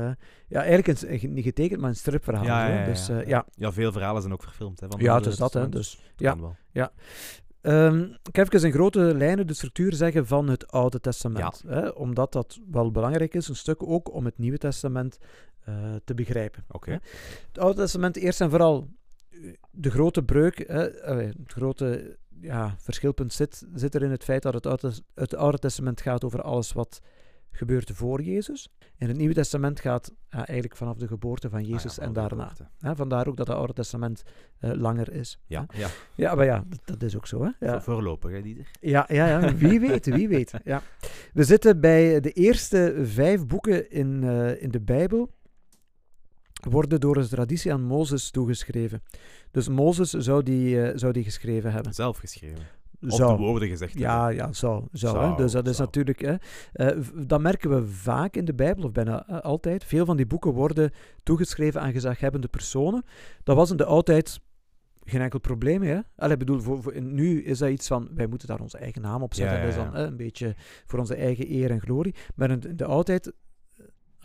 [0.48, 2.46] ja, eigenlijk een, niet getekend, maar een stripverhaal.
[2.46, 3.22] Ja, ja, ja, Dus, ja.
[3.22, 3.46] eh, ja.
[3.56, 4.80] Ja, veel verhalen zijn ook verfilmd.
[4.80, 5.70] Hè, van Ja, het is dat, hè.
[5.70, 6.40] Dus, ja.
[6.40, 6.56] wel.
[7.62, 11.64] Ehm, ik heb even in grote lijnen de structuur zeggen van het Oude Testament.
[11.68, 15.18] Hè, omdat dat wel belangrijk is, een stuk ook om het Nieuwe Testament
[16.04, 16.64] te begrijpen.
[16.68, 16.92] Oké.
[17.48, 18.90] Het Oude Testament, eerst en vooral,
[19.72, 20.82] de grote breuk, hè,
[21.16, 25.58] het grote ja, verschilpunt zit, zit er in het feit dat het Oude, het Oude
[25.58, 27.02] Testament gaat over alles wat
[27.52, 28.70] gebeurt voor Jezus.
[28.98, 32.14] En het Nieuwe Testament gaat ja, eigenlijk vanaf de geboorte van Ah ja, Jezus en
[32.14, 32.52] daarna.
[32.80, 34.24] vandaar ook dat het Oude Testament
[34.60, 35.40] eh, langer is.
[35.46, 35.88] Ja, ja.
[36.16, 37.44] Ja, maar ja, dat, dat is ook zo.
[37.44, 37.66] Hè?
[37.66, 37.82] Ja.
[37.82, 38.68] Voor- voorlopig, hè, Dieter.
[38.80, 40.52] Ja, ja, ja, wie weet, wie weet.
[40.64, 40.82] Ja.
[41.34, 45.34] We zitten bij de eerste vijf boeken in, eh, in de Bijbel,
[46.70, 49.04] worden door de traditie aan Mozes toegeschreven.
[49.56, 51.94] Dus Mozes zou die, eh, zou die geschreven hebben.
[51.94, 52.58] Zelf geschreven.
[53.02, 53.38] Of Zou.
[53.38, 54.36] de woorden gezegd Ja, hebben.
[54.46, 54.84] ja, zou.
[54.92, 55.36] zou, hè.
[55.36, 55.88] Dus dat is zou.
[55.88, 56.22] natuurlijk...
[56.22, 56.36] Hè,
[56.74, 59.84] eh, dat merken we vaak in de Bijbel, of bijna eh, altijd.
[59.84, 60.92] Veel van die boeken worden
[61.24, 63.04] toegeschreven aan gezaghebbende personen.
[63.44, 64.40] Dat was in de oudheid
[65.04, 65.82] geen enkel probleem.
[65.82, 66.00] Hè?
[66.16, 69.22] Allee, bedoel, voor, voor- nu is dat iets van, wij moeten daar onze eigen naam
[69.24, 69.58] op zetten.
[69.58, 72.16] Ja, ja, Dat is dan een beetje voor onze eigen eer en glorie.
[72.36, 73.34] Maar in de, in de oudheid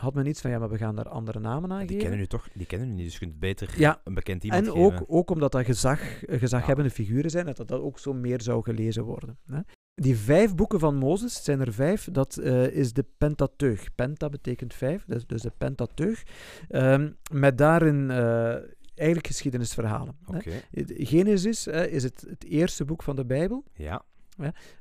[0.01, 2.01] had men iets van, ja, maar we gaan daar andere namen aan Die geven.
[2.03, 2.49] kennen u toch?
[2.55, 4.01] Die kennen u niet, dus je kunt beter Ja.
[4.05, 4.85] een bekend iemand En geven.
[4.87, 8.41] ook, ook omdat dat gezag, eh, gezaghebbende figuren zijn, dat dat- dat ook zo meer
[8.43, 9.39] zou gelezen worden.
[9.47, 9.61] Hè?
[9.95, 13.95] Die vijf boeken van Mozes, het zijn er vijf, dat eh, is de Pentateuch.
[13.95, 16.23] Penta betekent vijf, dus, dus de Pentateuch.
[16.69, 18.55] Ehm, met daarin eh,
[18.95, 20.17] eigenlijk geschiedenisverhalen.
[20.25, 20.39] hè.
[20.87, 23.65] Genesis is het, het eerste boek van de Bijbel.
[23.75, 24.03] ja.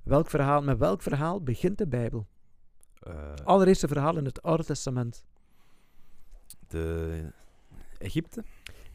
[0.03, 2.27] Welk verhaal, met welk verhaal begint de Bijbel?
[2.99, 5.23] Eh, Allereerste verhaal in het Oude Testament.
[6.67, 7.23] de
[7.97, 8.43] Egypte.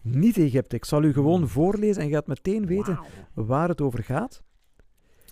[0.01, 0.77] Niet Egypte.
[0.77, 2.99] Ik zal u gewoon voorlezen en je gaat meteen weten
[3.35, 4.43] waar het over gaat.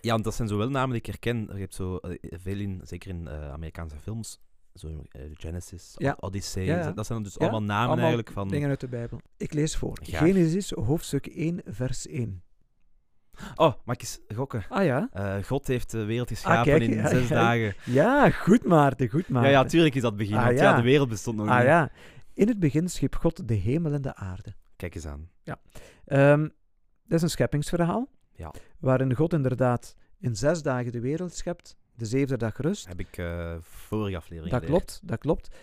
[0.01, 1.49] Ja, want dat zijn zowel namen die ik herken.
[1.53, 4.41] Je hebt zo eh, veel in, zeker in eh, Amerikaanse films,
[4.75, 6.17] zo Genesis, Ja.
[6.21, 6.65] Odyssey.
[6.65, 6.93] Ja, ja.
[6.93, 8.49] Dat zijn dus Ja, allemaal namen allemaal eigenlijk van...
[8.49, 9.21] Dingen uit de Bijbel.
[9.37, 9.99] Ik lees voor.
[10.03, 10.21] Graag.
[10.21, 12.43] Genesis, hoofdstuk 1, vers 1.
[13.57, 14.65] Oh, mag ik eens gokken?
[14.69, 15.09] Ah ja?
[15.13, 17.35] Eh, God heeft de wereld geschapen kijk, in ja, zes ja.
[17.43, 17.75] dagen.
[17.85, 19.51] Ja, goed Maarten, goed Ja, Maarten.
[19.51, 20.37] ja, tuurlijk is dat het begin.
[20.37, 20.71] Ah, want ja.
[20.71, 20.77] ja.
[20.77, 21.67] de wereld bestond nog Ah niet.
[21.67, 21.91] ja.
[22.35, 24.55] In het begin schiep God de hemel en de aarde.
[24.77, 25.31] Kijk eens aan.
[26.05, 26.41] Ehm,
[27.05, 28.09] Dat is een scheppingsverhaal.
[28.35, 28.53] Ja.
[28.81, 31.77] Waarin God inderdaad in zes dagen de wereld schept.
[31.95, 32.87] De zevende dag rust.
[32.89, 34.85] Heb ik eh, vorige aflevering Dat geleerd.
[34.85, 35.57] klopt, dat klopt.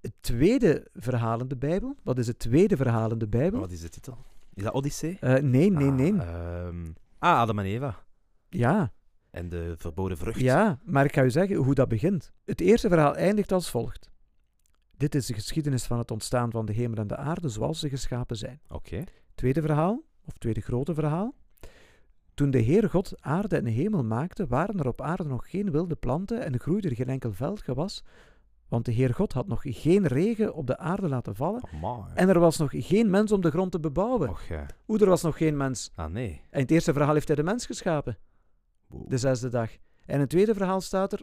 [0.00, 1.96] Het tweede verhaal in de Bijbel.
[2.02, 3.60] Wat is het tweede verhaal in de Bijbel?
[3.60, 4.18] Wat is de titel?
[4.58, 5.16] Is dat Odyssee?
[5.20, 6.12] Eh, nee, nee, Ah, nee.
[6.20, 6.84] ehm,
[7.18, 8.04] ah, Adam en Eva.
[8.48, 8.92] Ja,
[9.30, 10.40] En de verboden vrucht.
[10.40, 12.32] ja, maar ik ga u zeggen hoe dat begint.
[12.44, 14.10] Het eerste verhaal eindigt als volgt.
[14.96, 17.88] Dit is de geschiedenis van het ontstaan van de hemel en de aarde zoals ze
[17.88, 18.60] geschapen zijn.
[18.68, 19.04] Oké.
[19.34, 21.34] Tweede verhaal, of tweede grote verhaal.
[22.34, 25.96] Toen de Heer God aarde en hemel maakte, waren er op aarde nog geen wilde
[25.96, 28.04] planten en groeide er geen enkel veldgewas,
[28.68, 32.02] want de Heer God had nog geen regen op de aarde laten vallen Amai.
[32.14, 34.28] en er was nog geen mens om de grond te bebouwen.
[34.28, 34.66] Och, ja.
[34.84, 35.90] Hoe, er was nog geen mens.
[35.94, 36.28] Ah, nee.
[36.30, 38.18] En in het eerste verhaal heeft hij de mens geschapen,
[38.86, 39.10] Wow.
[39.10, 39.70] de zesde dag.
[40.06, 41.20] En in het tweede verhaal staat er,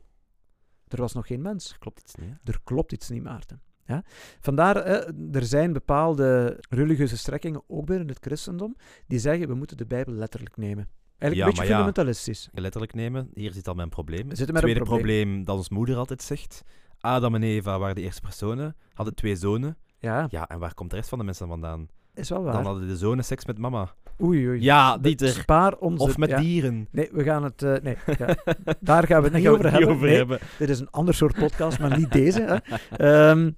[0.88, 1.78] er was nog geen mens.
[1.78, 2.52] Klopt iets niet, hè?
[2.52, 3.62] Er klopt iets niet, Maarten.
[3.86, 4.04] Ja?
[4.40, 8.76] Vandaar, eh, er zijn bepaalde religieuze strekkingen, ook binnen het christendom,
[9.08, 10.90] die zeggen, we moeten de Bijbel letterlijk nemen.
[11.18, 11.68] Eigenlijk Ja, een beetje ja.
[11.68, 12.50] fundamentalistisch.
[12.54, 13.30] Letterlijk nemen.
[13.34, 14.30] Hier zit al mijn probleem.
[14.30, 14.84] Het een tweede probleem.
[14.84, 16.64] probleem dat ons moeder altijd zegt.
[17.06, 19.78] Adam en Eva waren de eerste personen, hadden twee zonen.
[20.00, 21.88] Ja, Ja, en waar komt de rest van de mensen vandaan?
[22.14, 22.54] is wel waar.
[22.54, 23.94] Dan hadden de zonen seks met mama.
[24.24, 24.62] Oei, oei.
[24.62, 25.28] Ja, Dieter.
[25.28, 26.04] Spaar onze...
[26.04, 26.40] Of met ja.
[26.40, 26.88] dieren.
[26.92, 27.64] Nee, we gaan het...
[27.64, 28.36] eh, nee, ja.
[28.80, 29.90] daar gaan we het niet we over hebben.
[29.90, 30.40] over Nee, hebben.
[30.58, 32.42] Dit is een ander soort podcast, maar niet deze.
[32.42, 32.78] Hè.
[33.30, 33.52] Ehm,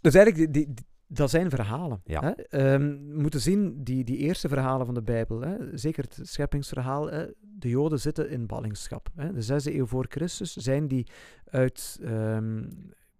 [0.00, 2.00] dus eigenlijk, die, die- dat zijn verhalen.
[2.04, 2.20] Ja.
[2.20, 2.30] Hè.
[2.30, 7.10] Ehm, we moeten zien, die, die eerste verhalen van de Bijbel, hè, zeker het scheppingsverhaal,
[7.10, 9.08] hè, de Joden zitten in ballingschap.
[9.14, 9.32] Hè.
[9.32, 11.06] De zesde eeuw voor Christus zijn die
[11.44, 12.64] uit ehm,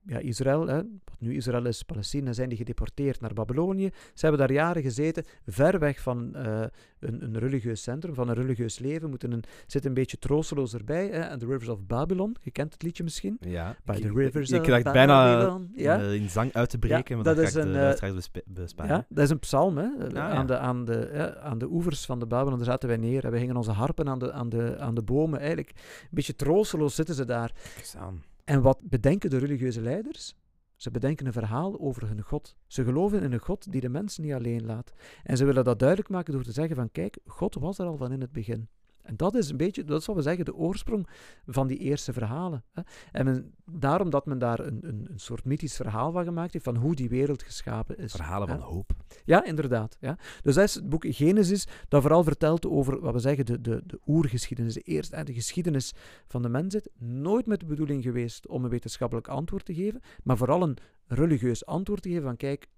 [0.06, 3.90] ja, Israël, hè, wat nu Israël is, Palestina, zijn die gedeporteerd naar Babylonië.
[4.14, 6.64] Ze hebben daar jaren gezeten, ver weg van eh,
[7.00, 11.06] een, een religieus centrum, van een religieus leven, moeten een, zitten een beetje troosteloos erbij.
[11.06, 11.20] Hè.
[11.20, 13.36] En The Rivers of Babylon, je kent het liedje misschien?
[13.40, 13.76] Ja.
[13.84, 15.70] By ik, the rivers ik of bijna Babylon.
[15.74, 16.00] Ja?
[16.00, 18.96] eh, in zang uit te breken, Ja, maar dat is een, de eh, besparen.
[18.96, 19.88] Ja, dat is een psalm, hè?
[20.12, 20.28] ja.
[20.28, 23.24] Aan, de, aan, de, ja, aan de oevers van de Babylon, daar zaten wij neer.
[23.24, 25.38] En we gingen onze harpen aan de, aan, de, aan de bomen.
[25.38, 27.52] Eigenlijk een beetje troosteloos zitten ze daar.
[27.52, 28.22] Kijk eens aan.
[28.46, 30.34] En wat bedenken de religieuze leiders?
[30.76, 32.56] Ze bedenken een verhaal over hun God.
[32.66, 34.92] Ze geloven in een God die de mens niet alleen laat.
[35.22, 37.96] En ze willen dat duidelijk maken door te zeggen van kijk, God was er al
[37.96, 38.68] van in het begin.
[39.06, 41.06] En dat is een beetje, dat is wat we zeggen, de oorsprong
[41.46, 42.64] van die eerste verhalen.
[42.72, 42.82] Hè.
[43.12, 46.64] En men, daarom dat men daar een, een, een soort mythisch verhaal van gemaakt heeft
[46.64, 48.12] van hoe die wereld geschapen is.
[48.12, 48.54] Verhalen Ja.
[48.58, 48.90] van hoop.
[49.24, 49.96] Ja, inderdaad.
[50.00, 50.18] Ja.
[50.42, 53.82] Dus dat is het boek Genesis, dat vooral vertelt over, wat we zeggen, de, de,
[53.86, 55.94] de oergeschiedenis, de eerste, de geschiedenis
[56.26, 56.90] van de mensheid.
[56.98, 61.66] Nooit met de bedoeling geweest om een wetenschappelijk antwoord te geven, maar vooral een religieus
[61.66, 62.68] antwoord te geven van, kijk,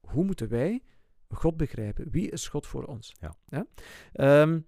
[0.00, 0.82] hoe moeten wij
[1.28, 2.10] God begrijpen?
[2.10, 3.14] Wie is God voor ons?
[3.48, 3.66] Ja.
[4.12, 4.60] Ehm,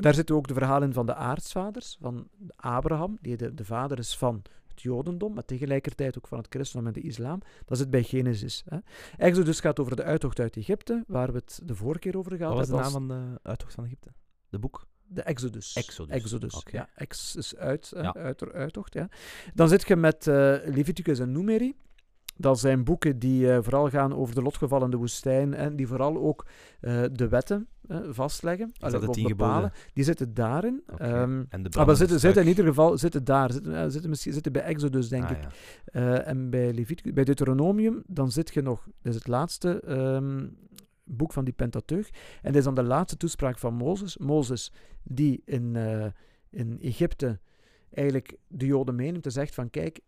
[0.00, 4.16] daar zitten ook de verhalen van de aartsvaders, van Abraham, die de, de vader is
[4.16, 7.40] van het Jodendom, maar tegelijkertijd ook van het christendom en de islam.
[7.64, 8.62] Dat zit bij Genesis.
[8.68, 8.78] Hè.
[9.16, 12.54] Exodus gaat over de uittocht uit Egypte, waar we het de vorige keer over gehad
[12.54, 13.06] Wat was de hebben.
[13.06, 14.12] naam van de uittocht van Egypte?
[14.48, 14.86] De boek?
[15.06, 15.74] De Exodus.
[15.76, 16.14] Exodus.
[16.14, 16.88] Exodus, ja.
[16.94, 18.14] Ex is uit, Ja.
[18.14, 19.08] uit, uittocht, ja.
[19.54, 21.74] Dan zit je met eh, Leviticus en Numeri.
[22.36, 25.86] Dat zijn boeken die eh, vooral gaan over de lotgevallen in de woestijn en die
[25.86, 26.46] vooral ook
[26.80, 27.68] eh, de wetten
[28.10, 28.66] vastleggen.
[28.72, 29.72] Is Allee, dat de of bepalen.
[29.92, 30.82] Die zitten daarin.
[30.92, 31.02] Oké.
[31.02, 33.52] Ehm, En de ah, maar zitten, zitten in ieder geval zitten daar.
[33.52, 35.38] Zitten, eh, zitten, misschien, zitten bij Exodus, denk Ah, ik.
[35.42, 35.50] ja.
[35.84, 40.46] Eh, en bij Leviticus, bij Deuteronomium, dan zit je nog, dat is het laatste ehm,
[41.04, 42.08] boek van die Pentateuch.
[42.42, 44.18] En dat is dan de laatste toespraak van Mozes.
[44.18, 46.06] Mozes, die in, eh,
[46.50, 47.40] in Egypte
[47.94, 50.00] eigenlijk de Joden meeneemt en zegt van, kijk,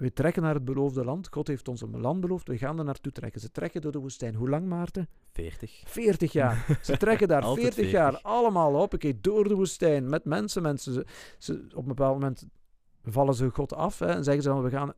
[0.00, 1.28] we trekken naar het beloofde land.
[1.30, 3.40] God heeft ons een land beloofd, we gaan er naartoe trekken.
[3.40, 4.34] Ze trekken door de woestijn.
[4.34, 5.08] Hoe lang, Maarten?
[5.32, 5.82] 40.
[5.86, 6.78] 40 jaar.
[6.82, 7.92] Ze trekken daar Altijd 40, 40.
[8.00, 8.94] jaar allemaal op.
[8.94, 10.62] Oké, door de woestijn met mensen.
[10.62, 11.06] mensen ze,
[11.38, 12.46] ze- op een bepaald moment
[13.04, 14.92] vallen ze God af hè, en zeggen ze van we gaan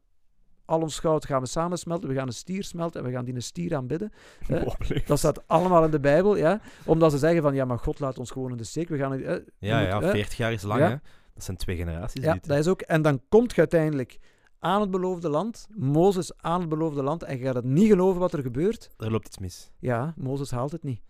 [0.64, 3.34] al ons goud gaan we samensmelten, we gaan een stier smelten en we gaan die
[3.34, 4.12] een stier aanbidden.
[5.06, 6.60] Dat staat allemaal in de Bijbel, ja.
[6.84, 8.88] Omdat ze zeggen van ja, maar God laat ons gewoon in de steek.
[8.88, 10.10] We gaan, eh, Ja, ja, moet, hè.
[10.10, 10.88] 40 jaar is lang, Ja.
[10.88, 10.96] hè?
[11.34, 12.24] Dat zijn twee generaties.
[12.24, 12.46] Ja, dit.
[12.46, 12.80] dat is ook.
[12.80, 14.18] En dan komt je uiteindelijk
[14.64, 18.20] aan het beloofde land, Mozes aan het beloofde land, en je gaat het niet geloven
[18.20, 18.90] wat er gebeurt.
[18.98, 19.70] Er loopt iets mis.
[19.79, 21.01] Ja, Mozes haalt het niet.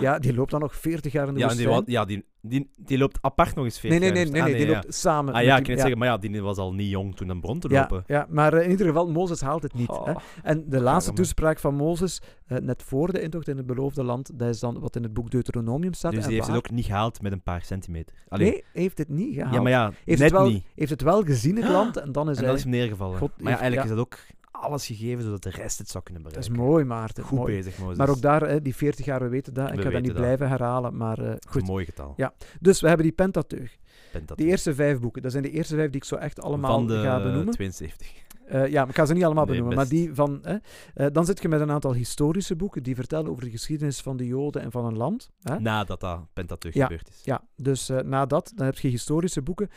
[0.00, 1.84] Ja, die loopt dan nog 40 jaar in de Ja, en die, woestijn.
[1.86, 4.48] wa- ja die, die, die loopt apart nog eens 40 Nee, nee, nee, nee, Ah,
[4.48, 5.34] nee, die loopt samen.
[5.34, 7.40] Ah ja, ik kan het zeggen, maar ja, die was al niet jong toen een
[7.40, 8.04] bron te ja, lopen.
[8.06, 9.88] ja, maar eh, in ieder geval, Mozes haalt het niet.
[9.88, 10.06] Oh.
[10.06, 10.12] Hè.
[10.42, 14.38] En de laatste toespraak van Mozes, eh, net voor de intocht in het beloofde land,
[14.38, 16.10] dat is dan wat in het boek Deuteronomium staat.
[16.12, 18.14] Dus en die heeft het ook niet gehaald met een paar centimeter.
[18.28, 19.54] Nee, heeft het niet gehaald.
[19.54, 22.36] ja, maar ja, heeft, het wel, heeft het wel gezien, het land, en dan is
[22.36, 22.46] En hij...
[22.50, 23.18] dat is hem neergevallen.
[23.36, 24.18] Maar eigenlijk is dat ook
[24.60, 26.66] alles gegeven zodat de rest het zou kunnen dat is bereiken.
[26.68, 27.24] mooi, Maarten.
[27.24, 27.54] Goed mooi.
[27.56, 27.96] bezig, Mozes.
[27.96, 29.70] Maar ook daar, hè, die 40 jaar, we weten dat.
[29.70, 30.16] We ik ga dat niet dat.
[30.20, 31.60] blijven herhalen, maar eh, goed.
[31.60, 32.12] een mooi getal.
[32.16, 32.32] Ja.
[32.60, 33.76] Dus we hebben die Pentateuch.
[34.12, 34.36] Pentateuch.
[34.38, 36.86] Die eerste vijf boeken, dat zijn de eerste vijf die ik zo echt allemaal Van
[36.86, 37.52] de ga benoemen.
[37.54, 38.12] 72.
[38.46, 39.78] Eh, ja, ik ga ze niet allemaal Nee, benoemen.
[39.78, 39.90] best.
[39.90, 40.38] Maar die van...
[40.42, 40.56] hè,
[40.94, 44.16] eh, dan zit je met een aantal historische boeken die vertellen over de geschiedenis van
[44.16, 45.30] de Joden en van een land.
[45.42, 45.60] Hè?
[45.60, 46.82] Nadat dat Pentateuch Ja.
[46.86, 47.20] gebeurd is.
[47.24, 49.68] Ja, dus eh, na dat, dan heb je historische boeken.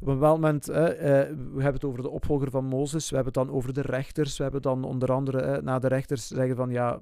[0.00, 3.14] Op een bepaald moment, eh, eh, we hebben het over de opvolger van Mozes, we
[3.14, 6.26] hebben het dan over de rechters, we hebben dan onder andere, eh, na de rechters
[6.26, 7.00] zeggen van, ja,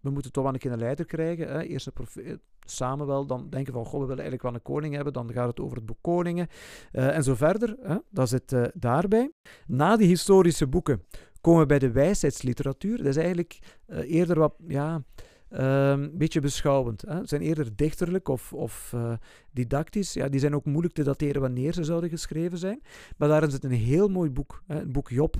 [0.00, 1.48] we moeten toch wel een leider krijgen.
[1.48, 1.62] Hè?
[1.62, 5.32] Eerst profeet, Samuel, dan denken van, goh, we willen eigenlijk wel een koning hebben, dan
[5.32, 6.48] gaat het over het boek Koningen,
[6.92, 7.76] eh, en zo verder.
[7.80, 7.96] Hè?
[8.10, 9.32] Dat zit eh, daarbij.
[9.66, 11.02] Na die historische boeken
[11.40, 12.96] komen we bij de wijsheidsliteratuur.
[12.96, 15.02] Dat is eigenlijk eh, eerder wat, ja,
[15.48, 17.02] een beetje beschouwend.
[17.02, 17.26] Hè?
[17.26, 19.12] Zijn eerder dichterlijk of, of eh,
[19.50, 20.12] didactisch.
[20.12, 22.82] Ja, die zijn ook moeilijk te dateren wanneer ze zouden geschreven zijn.
[23.16, 24.80] Maar daarin zit een heel mooi boek, hè?
[24.80, 25.36] een boek Job,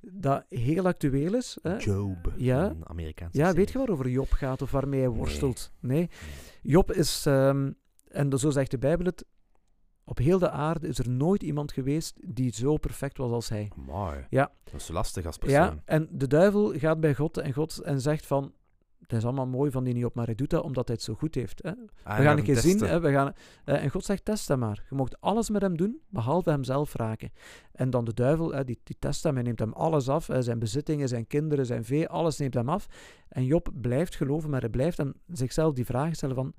[0.00, 1.58] dat heel actueel is.
[1.62, 1.76] Hè?
[1.76, 2.32] Job.
[2.36, 2.70] Ja.
[2.70, 3.58] Een Amerikaanse Ja, serie.
[3.60, 5.72] weet je waarover Job gaat of waarmee hij worstelt?
[5.80, 6.08] Nee.
[6.62, 7.70] Job is, ehm,
[8.08, 9.24] en zo zegt de Bijbel het,
[10.04, 13.70] op heel de aarde is er nooit iemand geweest die zo perfect was als hij.
[13.86, 14.26] Mooi.
[14.30, 14.52] Ja.
[14.64, 15.58] Dat is lastig als persoon.
[15.60, 18.52] Ja, en de duivel gaat bij God en God en zegt van,
[19.08, 21.14] het is allemaal mooi van die Job, maar hij doet dat omdat hij het zo
[21.14, 21.62] goed heeft.
[21.62, 21.70] Hè?
[22.02, 22.78] Ah, We gaan een keer zien.
[22.80, 23.32] Hè, we gaan,
[23.64, 24.84] eh, en God zegt, test hem maar.
[24.88, 27.32] Je mocht alles met hem doen, behalve hemzelf raken.
[27.72, 30.26] En dan de duivel, hè, die, die test hem, hij neemt hem alles af.
[30.26, 32.86] hè, zijn bezittingen, zijn kinderen, zijn vee, alles neemt hem af.
[33.28, 36.52] En Job blijft geloven, maar hij blijft hem zichzelf die vraag stellen van...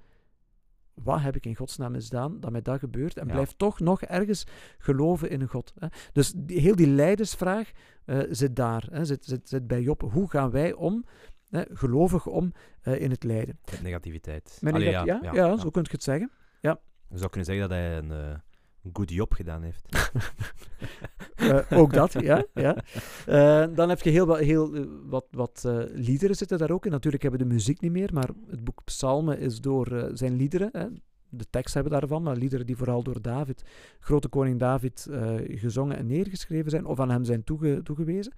[1.03, 3.17] Wat heb ik in godsnaam misdaan dat mij dat gebeurt?
[3.17, 3.31] En Ja.
[3.33, 4.43] blijft toch nog ergens
[4.77, 5.73] geloven in een God.
[5.79, 5.87] Hè?
[6.13, 7.71] Dus die, heel die leidersvraag
[8.05, 10.01] eh, zit daar, hè, zit, zit, zit bij Job.
[10.11, 11.05] Hoe gaan wij om,
[11.49, 13.59] hè, gelovig om, eh, in het lijden?
[13.71, 14.57] Met negativiteit.
[14.61, 15.57] Met Allee, negat- ja, ja, ja.
[15.57, 16.31] zo kun je het zeggen.
[17.11, 18.41] Je zou kunnen zeggen dat hij een
[18.83, 19.85] een good job gedaan heeft.
[21.35, 22.45] Eh, ook dat, ja.
[22.53, 22.75] ja.
[23.67, 26.91] Dan heb je heel, wat, heel wat, wat liederen zitten daar ook in.
[26.91, 30.69] Natuurlijk hebben we de muziek niet meer, maar het boek Psalmen is door zijn liederen.
[30.71, 30.85] Hè.
[31.29, 33.63] De tekst hebben daarvan, maar liederen die vooral door David,
[33.99, 38.33] grote koning David, eh, gezongen en neergeschreven zijn, of aan hem zijn toege- toegewezen.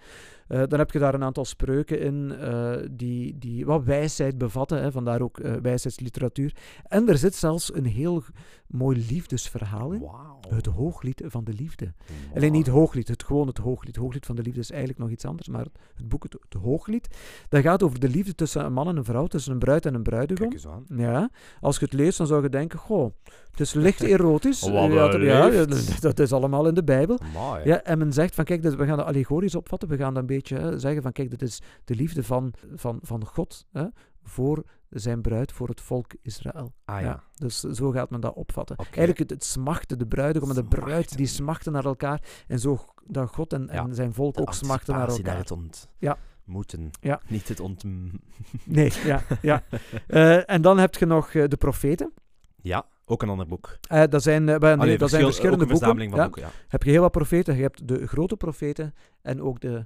[0.47, 4.81] Eh, dan heb je daar een aantal spreuken in eh, die, die wat wijsheid bevatten,
[4.81, 6.55] hè, vandaar ook eh, wijsheidsliteratuur.
[6.83, 8.23] En er zit zelfs een heel
[8.67, 10.01] mooi liefdesverhaal in.
[10.49, 11.93] Het hooglied van de liefde.
[12.35, 13.95] Alleen niet hooglied, het, gewoon het hooglied.
[13.95, 17.07] Hooglied van de liefde is eigenlijk nog iets anders, maar het boek, het, het hooglied,
[17.49, 19.93] dat gaat over de liefde tussen een man en een vrouw, tussen een bruid en
[19.93, 20.47] een bruidegom.
[20.95, 23.11] Ja, als je het leest, dan zou je denken, goh,
[23.51, 24.59] het is licht erotisch.
[24.71, 25.65] Ja, dat- ja,
[25.99, 27.19] dat is allemaal in de Bijbel.
[27.63, 30.27] Ja, en men zegt van, kijk, we gaan dat allegorisch opvatten, we gaan dat een
[30.27, 33.85] beetje hè, zeggen van, kijk, dit is de liefde van, van, van God hè,
[34.23, 36.73] voor zijn bruid, voor het volk Israël.
[36.85, 37.23] Ah ja.
[37.35, 38.75] Dus zo gaat men dat opvatten.
[38.77, 42.21] Eigenlijk het, het smachten, de bruidegom en de bruid, die smachten naar elkaar.
[42.47, 43.83] En zo dat God en, Ja.
[43.83, 45.37] en zijn volk De ook smachten naar elkaar.
[45.37, 45.87] het ont...
[45.97, 46.17] Ja.
[46.45, 46.89] Moeten.
[47.01, 47.21] Ja.
[47.27, 47.83] Niet het ont...
[48.65, 49.63] Nee, ja, ja.
[50.07, 52.13] Eh, en dan heb je nog eh, de profeten.
[52.61, 53.77] Ja, ook een ander boek.
[53.89, 56.09] Eh, dat zijn, eh, nee, Allee, dat zijn verschil- verschillende ook een boeken.
[56.09, 56.23] van Ja.
[56.23, 56.49] boeken, ja.
[56.67, 57.55] Heb je heel wat profeten.
[57.55, 59.85] Je hebt de grote profeten en ook de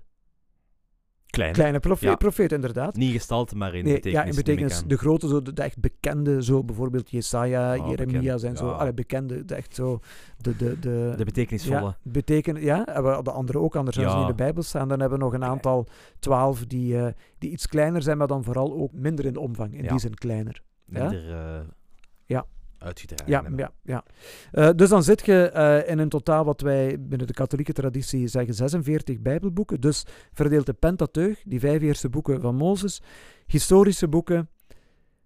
[1.26, 1.54] Klein.
[1.54, 2.16] kleine profe Ja.
[2.16, 2.96] profeten, inderdaad.
[2.96, 4.24] Niet gestalte, maar in Nee, betekenis.
[4.24, 4.84] ja, in betekenis.
[4.88, 8.70] De grote, zo, de, de echt bekende, zo bijvoorbeeld Jesaja, Oh, Jeremia zijn zo.
[8.70, 10.00] Allee, bekende, de echt zo.
[10.38, 11.14] De, de, de.
[11.18, 11.80] De betekenisvolle.
[11.82, 14.88] Ja, beteken, ja, en de andere ook, anders zijn ze niet in de Bijbel staan.
[14.88, 15.88] Dan hebben we nog een aantal
[16.20, 19.74] twaalf die, eh, die iets kleiner zijn, maar dan vooral ook minder in omvang.
[19.78, 19.90] In Ja.
[19.90, 20.62] die zin kleiner.
[20.86, 21.00] Ja?
[21.10, 21.60] Minder eh,
[22.26, 22.46] Ja.
[22.86, 23.32] Uitgedragen.
[23.32, 23.60] Ja, hebben.
[23.60, 24.04] ja, ja.
[24.52, 28.28] Eh, dus dan zit je eh, in een totaal wat wij binnen de katholieke traditie
[28.28, 29.82] zeggen 46 Bijbelboeken.
[29.82, 33.02] Dus verdeeld de Pentateuch, die vijf eerste boeken van Mozes,
[33.46, 34.50] historische boeken,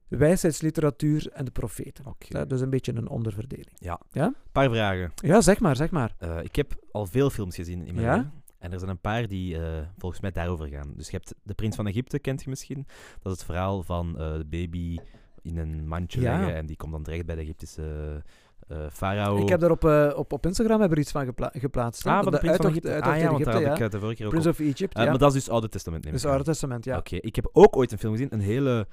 [0.07, 2.05] wijsheidsliteratuur en de profeten.
[2.29, 3.77] Eh, dus een beetje een onderverdeling.
[4.25, 5.11] Een paar vragen.
[5.15, 6.15] Ja, zeg maar, zeg maar.
[6.17, 8.15] Eh, ik heb al veel films gezien in mijn Ja?
[8.15, 8.33] leven.
[8.59, 9.57] En er zijn een paar die
[9.97, 10.93] volgens mij daarover gaan.
[10.95, 12.85] Dus je hebt De Prins van Egypte, kent je misschien.
[13.21, 14.97] Dat is het verhaal van de baby
[15.41, 16.37] in een mandje Ja.
[16.37, 16.55] leggen.
[16.55, 18.23] En die komt dan terecht bij de Egyptische
[18.67, 19.37] eh, farao.
[19.41, 22.05] Ik heb daar op, eh, op, op Instagram hebben er iets van gepla- geplaatst.
[22.05, 23.01] Ah, van de Prins van Egypte.
[23.01, 23.85] Ah ja, want daar had Egypte, ik ja.
[23.85, 25.09] eh, de vorige keer ook Prince of Egypt, Eh, ja.
[25.09, 26.33] Maar dat is dus Oude Testament, neem Dus ik aan.
[26.35, 26.97] Oude Testament, ja.
[26.97, 28.33] Oké, ik heb ook ooit een film gezien.
[28.33, 28.87] Een hele,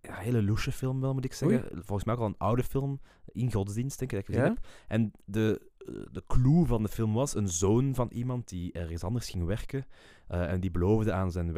[0.00, 1.58] ja, hele loesje film wel, moet ik zeggen.
[1.58, 1.70] Oei.
[1.84, 3.00] Volgens mij ook al een oude film.
[3.26, 4.54] In godsdienst, denk ik, dat ik gezien Ja?
[4.54, 4.66] heb.
[4.88, 9.04] En de, eh, de clue van de film was een zoon van iemand die ergens
[9.04, 9.86] anders ging werken.
[10.28, 11.52] eh, en die beloofde aan zijn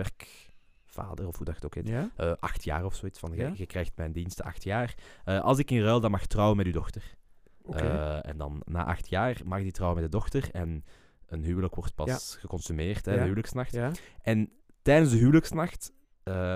[0.98, 2.10] werkvader, of hoe dat het ook heet, Ja?
[2.16, 3.18] eh, acht jaar of zoiets.
[3.18, 3.52] Van, Ja.
[3.54, 4.94] je, krijgt mijn diensten acht jaar.
[5.24, 7.16] Eh, als ik in ruil dan mag trouwen met uw dochter.
[7.72, 10.48] Eh, en dan na acht jaar mag die trouwen met de dochter.
[10.52, 10.84] En
[11.26, 13.16] een huwelijk wordt pas geconsumeerd, hè, Ja.
[13.18, 13.72] de huwelijksnacht.
[13.72, 13.90] ja?
[14.22, 14.50] En
[14.82, 15.92] tijdens de huwelijksnacht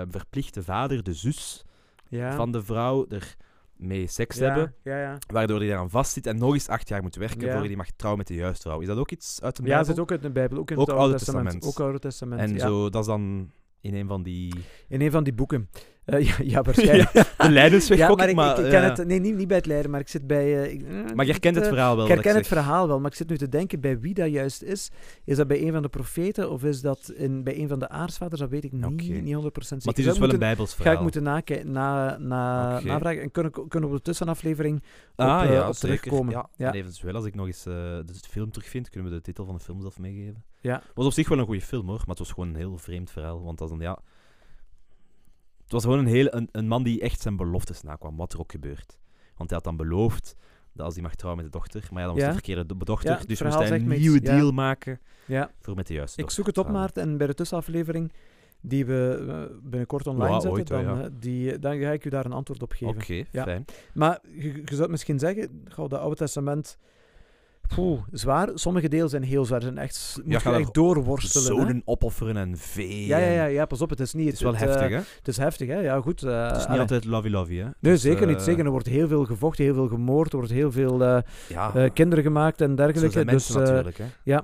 [0.09, 1.63] verplicht de vader de zus
[2.07, 2.35] Ja.
[2.35, 3.35] van de vrouw er
[3.75, 4.75] mee seks ja, hebben.
[4.83, 5.17] Ja, ja.
[5.27, 7.45] Waardoor hij daaraan vastzit en nog eens acht jaar moet werken Ja.
[7.51, 8.79] voordat hij mag trouwen met de juiste vrouw.
[8.79, 9.85] Is dat ook iets uit de Ja, Bijbel?
[9.87, 11.45] het zit ook uit de Bijbel, ook in Ook het Oude Testament.
[11.45, 11.77] Testament.
[11.79, 12.59] Ook Oude Testament, En ja.
[12.67, 13.51] zo, dat is dan
[13.83, 14.53] in een van die...
[14.87, 15.69] In een van die boeken.
[16.05, 17.11] Eh, ja, ja, waarschijnlijk.
[17.11, 18.59] de Leidensweg ja, maar ik, maar...
[18.59, 18.89] ik, ik ken ja.
[18.89, 20.63] het, nee, niet, niet bij het Leiden, maar ik zit bij...
[20.63, 22.05] eh, ik- eh, Maar je herkent het verhaal wel.
[22.05, 24.61] Ik herken het verhaal wel, maar ik zit nu te denken bij wie dat juist
[24.61, 24.89] is.
[25.25, 27.89] Is dat bij een van de profeten of is dat in, bij een van de
[27.89, 28.41] aartsvaders?
[28.41, 29.45] Dat weet ik niet, niet 100% zeker.
[29.69, 30.93] Maar het is dus wel een Bijbels Ga verhaal.
[30.95, 34.77] ik moeten nakijken, na, na, navragen en kunnen, kunnen we op de tussenaflevering
[35.15, 35.99] op, ah, ja, op zeker.
[35.99, 36.33] terugkomen.
[36.33, 36.49] Ja.
[36.55, 36.67] Ja.
[36.67, 39.61] En eventueel, als ik nog eens de film terugvind, kunnen we de titel van de
[39.61, 40.43] film zelf meegeven.
[40.61, 40.73] Ja.
[40.75, 41.97] Het was op zich wel een goede film, hoor.
[41.97, 43.43] Maar het was gewoon een heel vreemd verhaal.
[43.43, 43.99] Want dat een, ja...
[45.73, 48.39] Het was gewoon een, heel, een, een man die echt zijn beloftes nakwam, wat er
[48.39, 48.97] ook gebeurt.
[49.35, 50.35] Want hij had dan beloofd
[50.73, 52.29] dat als hij mag trouwen met de dochter, maar ja, dan was Ja.
[52.29, 55.75] de verkeerde do- dochter, Ja, dus moest hij een iets, nieuwe deal maken Ja, voor
[55.75, 56.69] met de juiste ik zoek het op.
[56.69, 58.11] Maarten, en bij de tussenaflevering
[58.61, 61.01] die we eh, binnenkort online zetten, ooit dan, ja.
[61.03, 62.87] eh, die, dan ga ik u daar een antwoord op geven.
[62.95, 63.65] Oké, fijn.
[63.93, 66.77] Maar je, je zou misschien zeggen, goh, dat Oude Testament,
[67.75, 68.49] poeh, zwaar.
[68.53, 71.47] Sommige delen zijn heel zwaar, zijn echt, moet je echt doorworstelen.
[71.55, 71.61] hè.
[71.61, 73.05] Zoden opofferen en vee.
[73.05, 74.25] Ja, ja, ja, ja, pas op, het is niet...
[74.25, 74.95] Het is wel eh, heftig, hè?
[75.17, 75.79] Het is heftig, hè?
[75.79, 76.23] Ja, goed.
[76.23, 76.79] eh, Het is niet allee.
[76.79, 77.63] altijd lovey-lovey, hè?
[77.63, 78.37] Nee, Dus, zeker niet.
[78.37, 78.65] eh, Zeker.
[78.65, 81.03] Er wordt heel veel gevochten, heel veel gemoord, er wordt heel veel
[81.49, 83.11] Ja, kinderen gemaakt en zo dergelijke.
[83.11, 84.37] zijn mensen dus, natuurlijk, hè?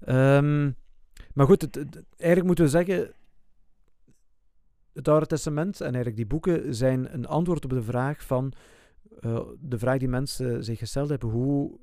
[0.00, 0.70] Ehm,
[1.34, 3.10] maar goed, het, het- eigenlijk moeten we zeggen.
[4.92, 8.52] Het Oude Testament en eigenlijk die boeken zijn een antwoord op de vraag van.
[9.60, 11.78] de vraag die mensen zich gesteld hebben: hoe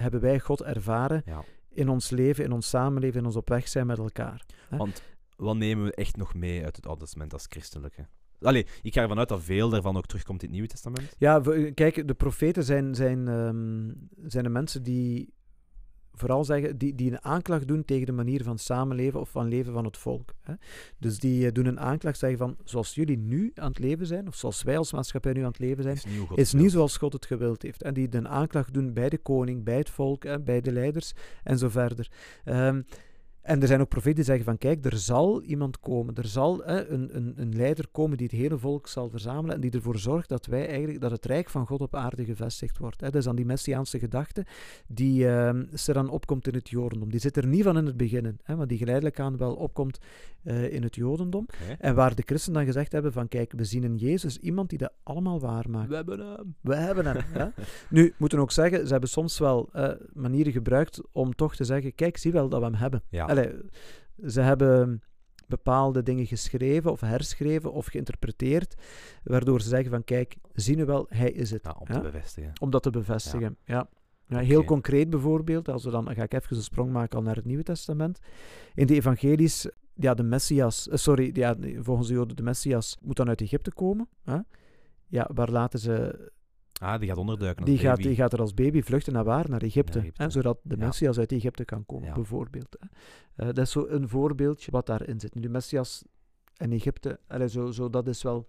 [0.00, 1.44] hebben wij God ervaren Ja.
[1.68, 4.44] in ons leven, in ons samenleven, in ons op weg zijn met elkaar?
[4.68, 4.76] Hè?
[4.76, 5.02] Want
[5.36, 8.06] wat nemen we echt nog mee uit het Oude Testament als christelijke?
[8.40, 11.14] Allee, ik ga ervan uit dat veel daarvan ook terugkomt in het Nieuwe Testament.
[11.18, 13.90] Ja, we- kijk, de profeten zijn, zijn, ehm,
[14.30, 15.34] zijn de mensen die
[16.18, 19.72] vooral zeggen, die, die een aanklacht doen tegen de manier van samenleven of van leven
[19.72, 20.34] van het volk.
[20.42, 20.54] Hè.
[20.98, 24.28] Dus die eh, doen een aanklacht, zeggen van, zoals jullie nu aan het leven zijn,
[24.28, 25.96] of zoals wij als maatschappij nu aan het leven zijn,
[26.34, 27.82] Is niet, is zoals God het gewild heeft.
[27.82, 31.12] En die een aanklacht doen bij de koning, bij het volk, hè, bij de leiders
[31.44, 32.10] en zo verder.
[32.44, 32.82] Ehm,
[33.48, 36.62] en er zijn ook profeten die zeggen van kijk, er zal iemand komen, er zal
[36.64, 39.98] hè, een, een, een leider komen die het hele volk zal verzamelen en die ervoor
[39.98, 43.00] zorgt dat wij eigenlijk, dat het rijk van God op aarde gevestigd wordt.
[43.00, 43.06] Hè.
[43.06, 44.46] Dat is dan die messiaanse gedachte
[44.86, 47.10] die ehm er dan opkomt in het jodendom.
[47.10, 49.98] Die zit er niet van in het begin, hè, maar die geleidelijk aan wel opkomt
[50.42, 51.46] eh, in het jodendom.
[51.78, 54.78] En waar de christen dan gezegd hebben van kijk, we zien in Jezus iemand die
[54.78, 55.88] dat allemaal waar maakt.
[55.88, 56.54] We hebben hem.
[56.60, 57.16] We hebben hem.
[57.34, 57.52] Ja?
[57.90, 61.94] Nu, moeten ook zeggen, ze hebben soms wel eh, manieren gebruikt om toch te zeggen,
[61.94, 63.02] kijk, zie wel dat we hem hebben.
[63.08, 63.26] Ja.
[63.38, 65.02] Allee, ze hebben
[65.46, 68.74] bepaalde dingen geschreven of herschreven of geïnterpreteerd,
[69.24, 71.64] waardoor ze zeggen van, kijk, zie nu wel, hij is het.
[71.64, 72.52] Ja, om te bevestigen.
[72.60, 73.88] Om dat te bevestigen, ja.
[74.26, 74.38] ja.
[74.38, 77.36] heel concreet bijvoorbeeld, als we dan, dan ga ik even een sprong maken al naar
[77.36, 78.18] het Nieuwe Testament.
[78.74, 83.16] In de evangelies, ja, de Messias, eh, sorry, ja, volgens de Joden, de Messias moet
[83.16, 84.08] dan uit Egypte komen.
[84.24, 84.38] Hè?
[85.06, 86.30] Ja, waar laten ze
[86.78, 89.50] Ah, die gaat onderduiken die gaat, die gaat er als baby vluchten naar waar?
[89.50, 90.10] Naar Egypte.
[90.14, 90.84] Hè, zodat de Ja.
[90.86, 92.14] Messias uit Egypte kan komen, Ja.
[92.14, 92.76] bijvoorbeeld.
[92.78, 92.86] Hè.
[93.36, 95.34] Eh, dat is zo een voorbeeldje wat daarin zit.
[95.34, 96.04] Nu, de Messias
[96.56, 98.48] en Egypte, allee, zo, zo, dat is wel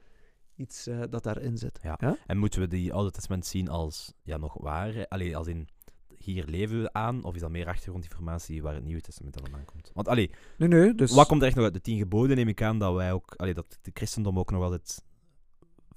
[0.55, 1.79] iets eh, dat daarin zit.
[1.81, 2.17] Ja.
[2.25, 5.07] En moeten we die Oude Testament zien als ja, nog waar?
[5.07, 5.67] Allee, als in
[6.17, 7.23] hier leven we aan?
[7.23, 9.91] Of is dat meer achtergrondinformatie waar het Nieuwe Testament dan aan komt?
[9.93, 11.11] Want allee, Nee, nee, dus...
[11.11, 12.35] wat komt er echt nog uit de tien geboden?
[12.35, 15.03] Neem ik aan dat wij ook, allee, dat de christendom ook nog wel het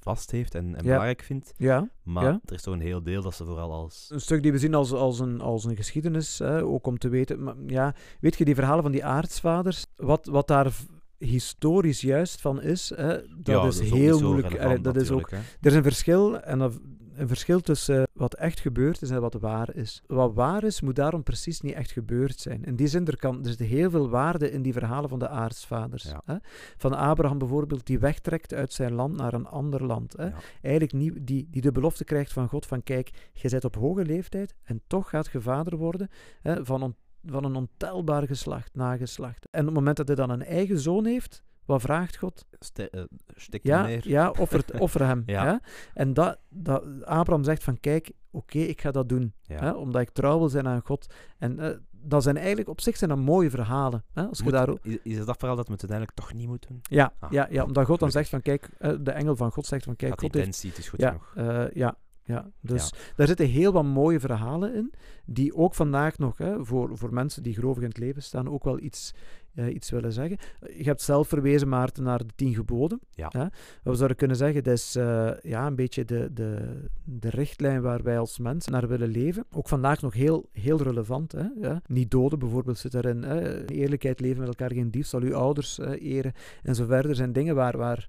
[0.02, 1.52] vast heeft en, en belangrijk vindt.
[1.56, 2.40] Ja, Maar Ja.
[2.44, 4.08] er is toch een heel deel dat ze vooral als.
[4.12, 7.08] een stuk die we zien als, als, een, als een geschiedenis, hè, ook om te
[7.08, 7.42] weten...
[7.42, 10.72] Maar, ja, weet je, die verhalen van die aartsvaders, wat, wat daar
[11.18, 13.06] historisch juist van is, hè,
[13.42, 14.48] dat Ja, is heel moeilijk.
[14.54, 15.30] relevant dat is ook.
[15.30, 16.78] Er is een verschil, en dat,
[17.22, 20.02] een verschil tussen wat echt gebeurd is en wat waar is.
[20.06, 22.64] Wat waar is, moet daarom precies niet echt gebeurd zijn.
[22.64, 25.28] In die zin, er, kan, er zit heel veel waarde in die verhalen van de
[25.28, 26.02] aartsvaders.
[26.02, 26.22] Ja.
[26.24, 26.36] Hè?
[26.76, 30.16] Van Abraham bijvoorbeeld, die wegtrekt uit zijn land naar een ander land.
[30.16, 30.24] Hè?
[30.26, 30.34] Ja.
[30.62, 34.04] Eigenlijk niet, die, die de belofte krijgt van God van kijk, je bent op hoge
[34.04, 36.08] leeftijd en toch gaat je vader worden
[36.40, 39.46] hè, van, on- van een ontelbaar geslacht, nageslacht.
[39.50, 42.46] En op het moment dat hij dan een eigen zoon heeft, wat vraagt God?
[42.58, 43.02] Ste- eh,
[43.36, 44.08] stik Ja, neer.
[44.08, 45.22] ja offer, offer hem.
[45.26, 45.60] Ja.
[45.94, 49.32] En dat, dat Abraham zegt van, kijk, oké, ik ga dat doen.
[49.42, 49.58] Ja.
[49.58, 51.14] Hè, omdat ik trouw wil zijn aan God.
[51.38, 54.04] En eh, dat zijn eigenlijk, op zich zijn dat mooie verhalen.
[54.12, 56.48] Hè, als je daar is, is het dat verhaal dat we het uiteindelijk toch niet
[56.48, 56.80] moeten?
[56.82, 59.66] ja, Ah, ja, ja, omdat God dan zegt van, kijk, eh, de engel van God
[59.66, 60.64] zegt van, kijk, Gaat God heeft...
[60.78, 61.70] is goed Ja, genoeg.
[61.74, 64.92] ja, ja, dus daar zitten heel wat mooie verhalen in,
[65.26, 68.64] die ook vandaag nog, hè, voor, voor mensen die gelovig in het leven staan, ook
[68.64, 69.14] wel iets,
[69.54, 70.38] eh, iets willen zeggen.
[70.76, 73.00] Je hebt zelf verwezen, Maarten, naar de tien geboden.
[73.10, 73.28] Ja.
[73.28, 73.44] Hè?
[73.82, 78.02] We zouden kunnen zeggen, dat is eh, ja, een beetje de, de, de richtlijn waar
[78.02, 79.44] wij als mensen naar willen leven.
[79.50, 81.32] Ook vandaag nog heel, heel relevant.
[81.32, 81.46] Hè?
[81.60, 81.82] Ja?
[81.86, 83.22] Niet doden bijvoorbeeld zit daarin.
[83.22, 83.66] Hè?
[83.66, 87.14] Eerlijkheid, leven met elkaar, geen diefstal, uw ouders eh, eren en zo verder.
[87.14, 87.76] zijn dingen waar...
[87.76, 88.08] waar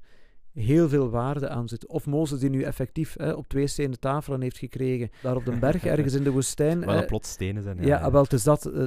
[0.54, 1.88] heel veel waarde aan zit.
[1.88, 5.58] Of Mozes die nu effectief hè, op twee stenen tafelen heeft gekregen, daar op de
[5.58, 6.80] berg ergens in de woestijn.
[6.80, 7.06] Waar dat hè.
[7.06, 7.86] plots stenen zijn.
[7.86, 8.84] Ja, wel, dus dat, eh,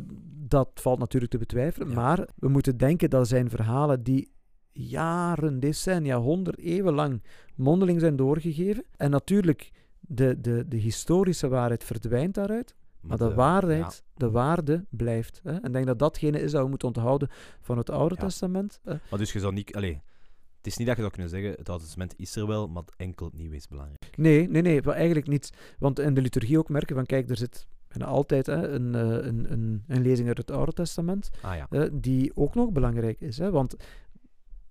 [0.48, 1.88] dat valt natuurlijk te betwijfelen.
[1.88, 1.94] Ja.
[1.94, 4.30] Maar we moeten denken dat zijn verhalen die
[4.72, 7.22] jaren, decennia, honderd eeuwen lang
[7.54, 8.84] mondeling zijn doorgegeven.
[8.96, 9.70] En natuurlijk,
[10.00, 12.74] de, de, de historische waarheid verdwijnt daaruit.
[13.00, 15.40] Maar de, waarheid, de waarde blijft.
[15.42, 15.52] Hè?
[15.52, 17.28] En ik denk dat datgene is dat we moeten onthouden
[17.60, 18.20] van het Oude Ja.
[18.20, 18.80] Testament.
[18.84, 18.94] hè.
[19.10, 19.74] Maar dus je zou niet...
[19.74, 20.02] Allee,
[20.66, 22.82] het is niet dat je zou kunnen zeggen, het Oude Testament is er wel, maar
[22.96, 24.16] enkel het Nieuwe is belangrijk.
[24.16, 25.52] Nee, nee, nee, eigenlijk niet.
[25.78, 27.66] Want in de liturgie ook merken van, kijk, er zit
[28.04, 31.66] altijd hè, een, eh, een, een, een lezing uit het Oude Testament, Ah ja.
[31.70, 33.38] eh, die ook nog belangrijk is.
[33.38, 33.50] Hè?
[33.50, 33.76] Want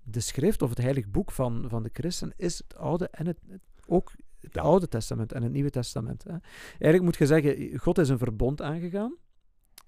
[0.04, 3.38] de schrift of het heilig boek van, van de christen is het Oude en het,
[3.50, 4.62] het- ook het Ja.
[4.62, 6.24] Oude Testament en het Nieuwe Testament.
[6.24, 6.30] Hè?
[6.70, 9.16] Eigenlijk moet je zeggen, God is een verbond aangegaan.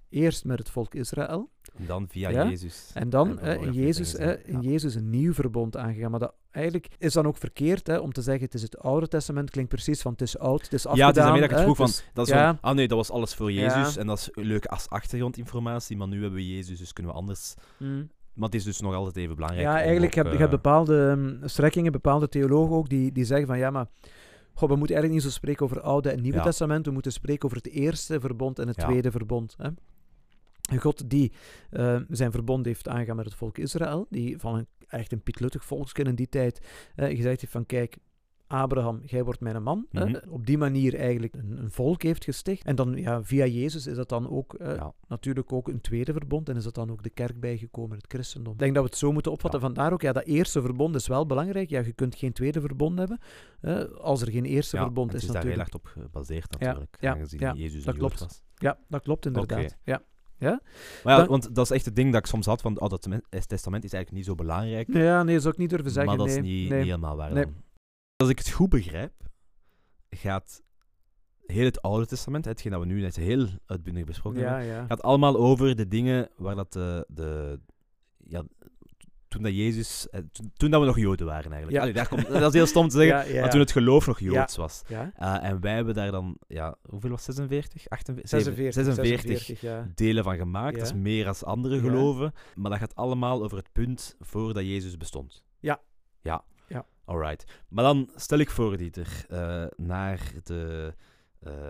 [0.10, 1.50] Eerst met het volk Israël.
[1.78, 2.48] En dan via Ja.
[2.50, 2.92] Jezus.
[2.94, 4.46] En dan vorige in, Jezus, gezien.
[4.46, 6.12] in Jezus een nieuw verbond aangegaan.
[6.12, 9.08] Maar dat eigenlijk is dan ook verkeerd hè, om te zeggen het is het Oude
[9.08, 9.50] Testament.
[9.50, 10.98] Klinkt precies van het is oud, het is afgedaan.
[10.98, 12.46] Ja, het is daarmee dat ik het vroeg van, dus- dat is ja.
[12.46, 13.52] van, ah nee, dat was alles voor.
[13.52, 17.18] Jezus en dat is leuk als achtergrondinformatie, maar nu hebben we Jezus, dus kunnen we
[17.20, 17.54] anders...
[17.78, 18.10] Mm.
[18.34, 19.68] Maar het is dus nog altijd even belangrijk.
[19.68, 23.58] Ja, eigenlijk heb je eh, bepaalde um, strekkingen, bepaalde theologen ook, die, die zeggen van
[23.58, 23.88] ja, maar
[24.54, 26.44] goh, we moeten eigenlijk niet zo spreken over Oude en Nieuwe Ja.
[26.44, 28.88] Testament, we moeten spreken over het eerste verbond en het Ja.
[28.88, 29.56] tweede verbond.
[29.58, 29.70] Hè.
[30.68, 31.32] Een God die
[31.70, 35.66] eh, zijn verbond heeft aangegaan met het volk Israël, die van een, echt een pietluttig
[35.66, 36.60] volksken in die tijd
[36.96, 37.98] eh, gezegd heeft van kijk,
[38.50, 39.86] Abraham, jij wordt mijn man.
[39.92, 40.06] hè.
[40.06, 40.30] Mhm.
[40.30, 42.66] op die manier eigenlijk een, een volk heeft gesticht.
[42.66, 44.94] En dan ja, via Jezus is dat dan ook eh, Ja.
[45.08, 46.50] natuurlijk ook een tweede verbond.
[46.50, 48.54] En is dat dan ook de kerk bijgekomen, het christendom.
[48.54, 49.60] Ik denk dat we het zo moeten opvatten.
[49.60, 51.70] Vandaar ook, ja, dat eerste verbond is wel belangrijk.
[51.70, 53.20] Ja, je kunt geen tweede verbond hebben
[53.62, 56.52] eh, als er geen eerste ja, verbond het is, is daar heel erg op gebaseerd
[56.60, 58.20] natuurlijk, ja, aangezien ja, Jezus dat klopt.
[58.20, 58.42] was.
[58.56, 59.78] Ja, dat klopt inderdaad.
[59.84, 60.02] Ja.
[60.40, 60.60] Maar
[61.04, 63.00] ja, Dan- want dat is echt het ding dat ik soms had van het Oude
[63.48, 66.18] Testament- is eigenlijk niet zo belangrijk, ja, nee, dat zou ik niet durven zeggen.
[66.18, 66.78] maar dat nee, is niet, nee.
[66.78, 67.44] niet helemaal waar Nee.
[67.44, 67.54] dan.
[68.16, 69.14] Als ik het goed begrijp,
[70.10, 70.62] gaat
[71.46, 75.02] heel het Oude Testament, hetgeen dat we nu net heel uitbundig besproken hebben, Ja, gaat
[75.02, 77.60] allemaal over de dingen waar dat de, de
[78.18, 78.44] ja,
[79.28, 81.72] toen dat Jezus, eh, toen, toen dat we nog Joden waren eigenlijk.
[81.72, 81.82] Ja.
[81.82, 83.42] Allee, daar komt, dat is heel stom te zeggen, Ja, ja.
[83.42, 84.20] maar toen het geloof nog.
[84.20, 84.84] Joods was.
[84.88, 87.36] Eh, en wij hebben daar dan, ja, hoeveel was het?
[87.36, 87.90] 46?
[87.90, 88.30] 48?
[88.30, 89.88] 46, 46 46, ja.
[89.96, 90.78] delen van gemaakt.
[90.78, 92.34] Dat is meer als andere geloven.
[92.56, 95.44] Maar dat gaat allemaal over het punt voordat Jezus bestond.
[95.60, 95.82] Ja.
[96.22, 96.44] Ja.
[96.68, 96.86] Ja.
[97.06, 97.46] Alright.
[97.70, 100.94] Maar dan stel ik voor, Dieter, eh, naar, de,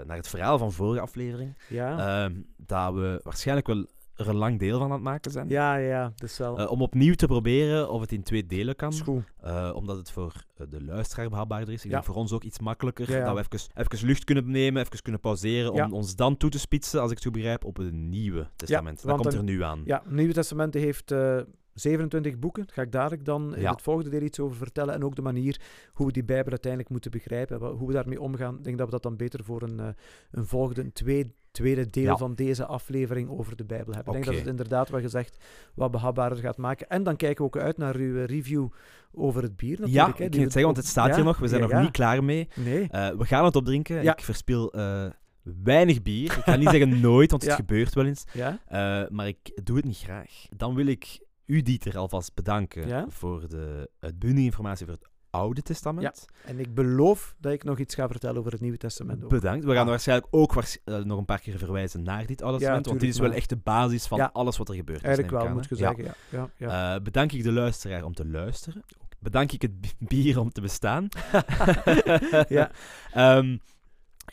[0.05, 1.58] naar het verhaal van vorige aflevering.
[1.70, 2.24] Ja.
[2.26, 3.86] Ehm, dat we waarschijnlijk wel
[4.18, 5.49] er een lang deel van aan het maken zijn.
[5.49, 6.57] ja, ja, dus wel.
[6.59, 8.89] Eh, om opnieuw te proberen of het in twee delen kan.
[8.89, 9.24] is goed.
[9.41, 11.80] Eh, omdat het voor eh, de luisteraar behapbaarder is.
[11.80, 11.91] Ik Ja.
[11.91, 13.11] denk voor ons ook iets makkelijker.
[13.11, 13.24] Ja, ja.
[13.34, 15.72] Dat we even, even lucht kunnen nemen, even kunnen pauzeren.
[15.72, 19.03] Om ons dan toe te spitsen, als ik het zo begrijp, op het Nieuwe Testament.
[19.05, 19.82] dat komt er nu aan.
[19.86, 21.39] Ja, het Nieuwe Testament heeft eh
[21.74, 22.65] 27 boeken.
[22.65, 23.72] Daar ga ik dadelijk dan in Ja.
[23.72, 24.93] het volgende deel iets over vertellen.
[24.93, 25.61] En ook de manier
[25.93, 27.65] hoe we die Bijbel uiteindelijk moeten begrijpen.
[27.65, 28.57] Hoe we daarmee omgaan.
[28.57, 29.80] Ik denk dat we dat dan beter voor een,
[30.32, 32.18] een volgende, twee- tweede deel Ja.
[32.18, 34.14] van deze aflevering over de Bijbel hebben.
[34.16, 35.38] Ik denk dat het inderdaad, wat gezegd,
[35.76, 36.89] wat behapbaarder gaat maken.
[36.89, 38.68] En dan kijken we ook uit naar uw eh, review
[39.12, 40.08] over het bier Ja, natuurlijk.
[40.08, 41.38] ik hè, ging die het zeggen, want het staat ja, hier nog.
[41.38, 41.82] We zijn ja, nog ja.
[41.82, 42.47] niet klaar mee.
[42.55, 42.88] Nee.
[42.89, 44.03] Eh, we gaan het opdrinken.
[44.03, 44.12] Ja.
[44.12, 45.05] Ik verspil eh,
[45.64, 46.24] weinig bier.
[46.38, 47.58] Ik ga niet zeggen nooit, want het Ja.
[47.58, 48.24] gebeurt wel eens.
[48.34, 48.60] Ja?
[48.68, 50.45] Eh, maar ik doe het niet graag.
[50.55, 53.05] Dan wil ik u, Dieter, alvast bedanken Ja.
[53.10, 55.08] voor de uitbundige informatie voor het
[55.38, 56.26] Oude Testament.
[56.46, 59.30] En ik beloof dat ik nog iets ga vertellen over het Nieuwe Testament ook.
[59.30, 59.66] Bedankt.
[59.66, 59.90] We gaan Ah.
[59.90, 63.10] waarschijnlijk ook waars- eh, nog een paar keer verwijzen naar dit Oude Testament, want dit
[63.10, 64.30] is wel echt de basis van Ja.
[64.34, 65.00] alles wat er gebeurt.
[65.00, 65.76] is, Eigenlijk wel, aan, moet je?
[65.78, 65.94] Ja.
[65.96, 66.04] zeggen.
[66.04, 66.14] Ja.
[66.58, 66.96] Ja, ja.
[66.96, 68.84] Eh, bedank ik de luisteraar om te luisteren.
[69.20, 71.08] Bedank ik het bi- bier om te bestaan.
[72.48, 72.72] Ja.
[73.14, 73.58] Ehm,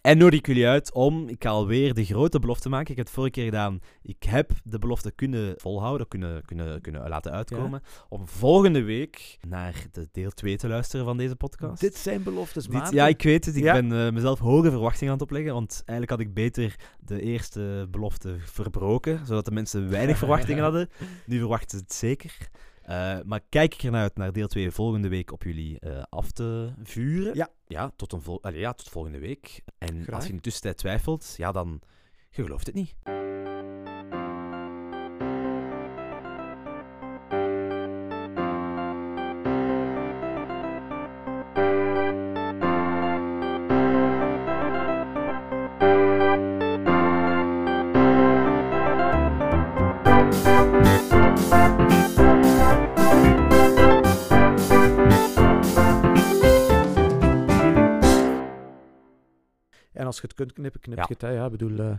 [0.02, 2.90] en nodig ik jullie uit om, ik ga alweer de grote belofte maken.
[2.90, 3.80] Ik heb het vorige keer gedaan.
[4.02, 7.82] Ik heb de belofte kunnen volhouden, kunnen, kunnen, kunnen laten uitkomen.
[8.08, 11.80] Om volgende week naar de deel 2 te luisteren van deze podcast.
[11.80, 13.56] Dit zijn beloftes, Dit- ja, ik weet het.
[13.56, 13.72] Ik Ja.
[13.72, 15.52] ben eh, mezelf hoge verwachtingen aan het opleggen.
[15.54, 19.26] Want eigenlijk had ik beter de eerste belofte verbroken.
[19.26, 20.88] Zodat de mensen weinig verwachtingen hadden.
[21.26, 22.36] Nu verwachten ze het zeker.
[22.84, 26.30] Eh, maar kijk ik ernaar uit naar deel 2 volgende week op jullie eh, af
[26.30, 27.34] te vuren.
[27.34, 27.48] Ja.
[27.66, 29.62] Ja, tot, een vol allee, ja, tot volgende week.
[29.78, 30.14] En Graag.
[30.14, 31.80] als je in de tussentijd twijfelt, ja, dan...
[32.30, 32.94] Je gelooft het niet.
[60.04, 61.20] En als je het kunt knippen, knip je het.
[61.20, 61.30] Hè.
[61.30, 61.96] Ja, bedoel, eh,